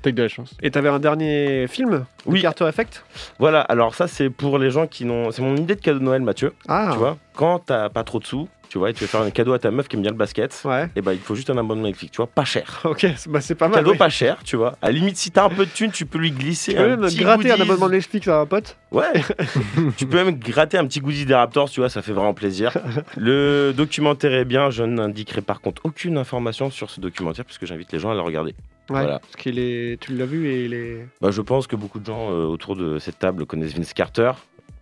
[0.00, 0.54] peut-être de la chance.
[0.62, 2.40] Et t'avais un dernier film Oui.
[2.40, 3.04] Carter Effect?
[3.38, 5.30] Voilà, alors ça c'est pour les gens qui n'ont...
[5.30, 8.18] C'est mon idée de cadeau de Noël Mathieu, Ah, tu vois, quand t'as pas trop
[8.18, 10.02] de sous, tu vois, et tu veux faire un cadeau à ta meuf qui aime
[10.02, 10.88] bien le basket, Ouais.
[10.96, 12.80] et bah il faut juste un abonnement Netflix, tu vois, pas cher.
[12.84, 13.80] Ok, c'est- bah, c'est pas mal.
[13.84, 14.76] Cadeau pas cher, tu vois.
[14.80, 16.84] À la limite, si t'as un peu de thunes, tu peux lui glisser Tu peux
[16.84, 17.62] un même petit gratter un goodies.
[17.70, 18.78] abonnement de Netflix à un pote.
[18.92, 19.04] Ouais,
[19.98, 22.72] tu peux même gratter un petit goodie des Raptors, tu vois, ça fait vraiment plaisir.
[23.16, 27.92] Le documentaire est bien, je n'indiquerai par contre aucune information sur ce documentaire puisque j'invite
[27.92, 28.50] les gens à le regarder.
[28.88, 29.00] Ouais.
[29.02, 29.18] Voilà.
[29.20, 31.06] Parce qu'il est, tu l'as vu et il est.
[31.20, 34.32] Bah, je pense que beaucoup de gens euh, autour de cette table connaissent Vince Carter.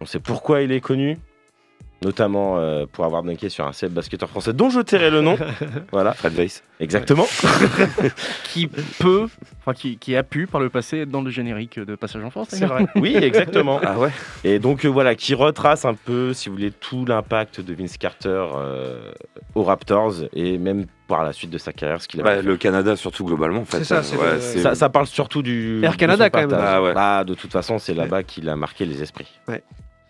[0.01, 1.18] On sait pourquoi il est connu,
[2.05, 5.36] notamment euh, pour avoir dunké sur un célèbre basketteur français dont je tairai le nom.
[5.92, 6.62] voilà, Fred Weiss.
[6.80, 7.26] exactement.
[8.44, 9.26] Qui peut,
[9.61, 12.30] enfin qui, qui a pu par le passé être dans le générique de Passage en
[12.30, 12.49] Force.
[12.51, 12.86] C'est vrai.
[12.96, 13.80] Oui, exactement.
[13.84, 14.11] Ah ouais
[14.44, 17.96] Et donc euh, voilà, qui retrace un peu, si vous voulez, tout l'impact de Vince
[17.99, 19.12] Carter euh,
[19.55, 22.42] aux Raptors et même par la suite de sa carrière, ce qu'il a Bah, fait.
[22.42, 23.78] Le Canada, surtout globalement, en fait.
[23.78, 26.53] C'est ça, c'est ouais, le- c'est- Ça, ça parle surtout du Air Canada, quand même.
[26.61, 26.92] Ah ouais.
[26.94, 29.28] Bah, de toute façon, c'est là-bas qu'il a marqué les esprits.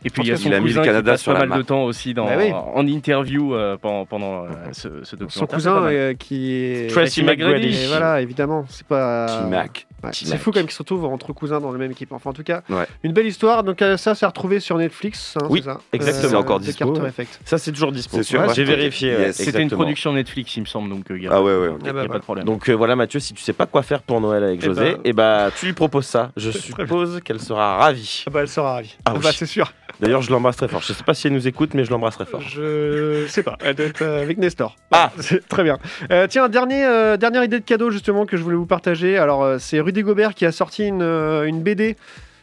[0.04, 1.32] Et puis il y a Il son a mis le cousin Canada qui passe sur
[1.34, 2.52] pas mal de temps aussi dans, Bah oui.
[2.52, 5.30] en interview euh, pendant, pendant euh, ce, ce documentaire.
[5.32, 6.90] Son cousin euh, qui est.
[6.90, 7.84] Tracy McGrady.
[7.84, 8.64] Et voilà, évidemment.
[8.68, 9.26] C'est pas.
[9.44, 9.86] T-Mac.
[10.04, 10.10] Ouais.
[10.12, 12.12] C'est fou quand même qu'ils se retrouvent entre cousins dans la même équipe.
[12.12, 12.86] Enfin, en tout cas, Ouais.
[13.02, 13.64] une belle histoire.
[13.64, 15.34] Donc, ça, c'est retrouvé sur Netflix.
[15.42, 16.28] hein, Oui, ça exactement.
[16.30, 17.10] C'est encore The dispo, ouais.
[17.44, 18.18] Ça, c'est toujours dispo.
[18.18, 18.54] C'est sûr, Ouais, ouais.
[18.54, 19.10] J'ai vérifié.
[19.10, 19.36] Yes.
[19.36, 21.70] C'était une production Netflix, il me semble, donc il n'y a, Ah ouais, ouais.
[21.84, 22.44] y a bah, pas de problème.
[22.44, 24.92] Donc euh, voilà Mathieu, si tu sais pas quoi faire pour Noël avec Eh José,
[24.94, 26.30] ben- et bah tu lui proposes ça.
[26.36, 28.22] Je suppose qu'elle sera ravie.
[28.28, 28.94] Ah bah, elle sera ravie.
[29.04, 29.20] Ah Ah oui.
[29.24, 29.72] bah, c'est sûr.
[30.00, 30.80] D'ailleurs, je l'embrasse très fort.
[30.80, 32.40] Je sais pas si elle nous écoute, mais je l'embrasse très fort.
[32.40, 33.56] Je sais pas.
[33.64, 34.76] Elle doit être euh, avec Nestor.
[34.92, 35.10] Ah.
[35.18, 35.78] C'est très bien.
[36.10, 39.18] Euh, tiens, dernier, euh, dernière idée de cadeau justement que je voulais vous partager.
[39.18, 41.96] Alors, euh, c'est Rudy Gobert qui a sorti une, euh, une BD.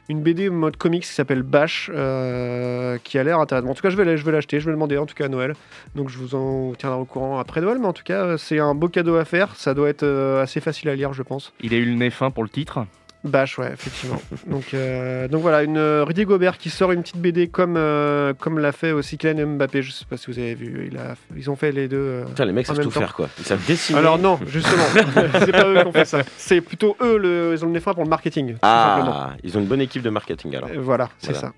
[0.08, 3.72] Une BD mode comics qui s'appelle Bash, euh, qui a l'air intéressante.
[3.72, 5.26] En tout cas, je vais, je vais l'acheter, je vais le demander en tout cas
[5.26, 5.54] à Noël.
[5.96, 7.80] Donc, je vous en tiendrai au courant après Noël.
[7.80, 9.56] Mais en tout cas, c'est un beau cadeau à faire.
[9.56, 11.54] Ça doit être euh, assez facile à lire, je pense.
[11.60, 12.86] Il a eu le nez fin pour le titre.
[13.26, 14.22] Bash, ouais, effectivement.
[14.48, 18.34] donc, euh, donc voilà, une euh, Rudy Gobert qui sort une petite BD comme, euh,
[18.38, 19.82] comme l'a fait aussi Kylian Mbappé.
[19.82, 20.90] Je sais pas si vous avez vu.
[20.92, 21.98] Il a, ils ont fait les deux.
[21.98, 23.00] euh, Putain, les mecs en savent tout temps.
[23.00, 23.28] faire quoi.
[23.40, 24.00] Ils savent dessiner.
[24.00, 24.84] Alors non, justement,
[25.40, 26.22] c'est pas eux qui ont fait ça.
[26.38, 28.56] C'est plutôt eux, le, ils ont le nez pour le marketing.
[28.62, 30.70] ah, ils ont une bonne équipe de marketing alors.
[30.78, 31.48] Voilà, c'est Voilà.
[31.50, 31.54] ça.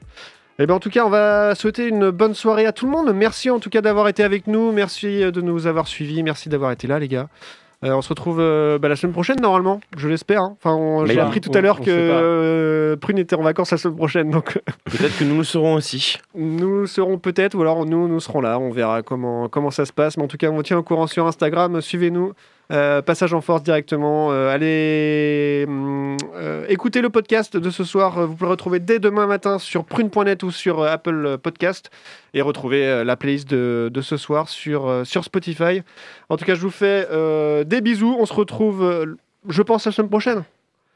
[0.60, 3.14] Et ben en tout cas, on va souhaiter une bonne soirée à tout le monde.
[3.14, 4.72] Merci en tout cas d'avoir été avec nous.
[4.72, 6.24] Merci de nous avoir suivis.
[6.24, 7.28] Merci d'avoir été là, les gars.
[7.86, 10.42] Euh, on se retrouve euh, bah, la semaine prochaine normalement, je l'espère.
[10.42, 10.56] hein.
[10.60, 12.16] Enfin, on- Mais j'ai appris tout à l'heure on que sait pas.
[12.16, 16.18] euh, Prune était en vacances la semaine prochaine, donc Peut-être que nous le serons aussi.
[16.34, 18.58] nous serons peut-être, ou alors nous, nous serons là.
[18.58, 20.18] On verra comment, comment ça se passe.
[20.18, 21.80] Mais en tout cas, on vous tient au courant sur Instagram.
[21.80, 22.34] Suivez-nous.
[22.72, 24.32] Euh, passage en force directement.
[24.32, 28.28] Euh, allez hum, euh, écoutez le podcast de ce soir.
[28.28, 31.90] Vous pouvez le retrouver dès demain matin sur prune.net ou sur Apple Podcast.
[32.34, 35.82] Et retrouver la playlist de, de ce soir sur, sur Spotify.
[36.30, 37.08] En tout cas, je vous fais
[37.66, 38.16] des bisous.
[38.20, 39.16] On se retrouve,
[39.48, 40.44] je pense, la semaine prochaine.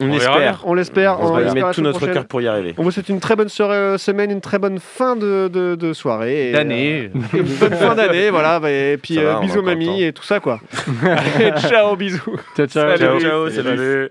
[0.02, 0.62] On, On verra espère.
[0.64, 1.20] On l'espère.
[1.20, 2.74] On va y l'espère mettre tout notre cœur pour y arriver.
[2.78, 5.74] On vous souhaite une très bonne soirée, euh, semaine, une très bonne fin de, de,
[5.74, 6.52] de soirée.
[6.52, 7.10] D'année.
[7.14, 8.60] euh, une bonne fin d'année, voilà.
[8.68, 10.60] Et puis va, euh, on bisous mamie et tout ça, quoi.
[11.04, 12.20] Allez, ciao, bisous.
[12.56, 12.96] Ciao, ciao.
[12.96, 13.20] Ciao, Salut.
[13.20, 13.76] ciao, salut.
[13.76, 14.08] Salut.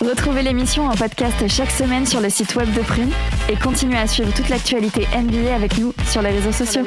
[0.00, 3.10] Retrouvez l'émission en podcast chaque semaine sur le site web de Prune
[3.50, 6.82] et continuez à suivre toute l'actualité NBA avec nous sur les réseaux sociaux.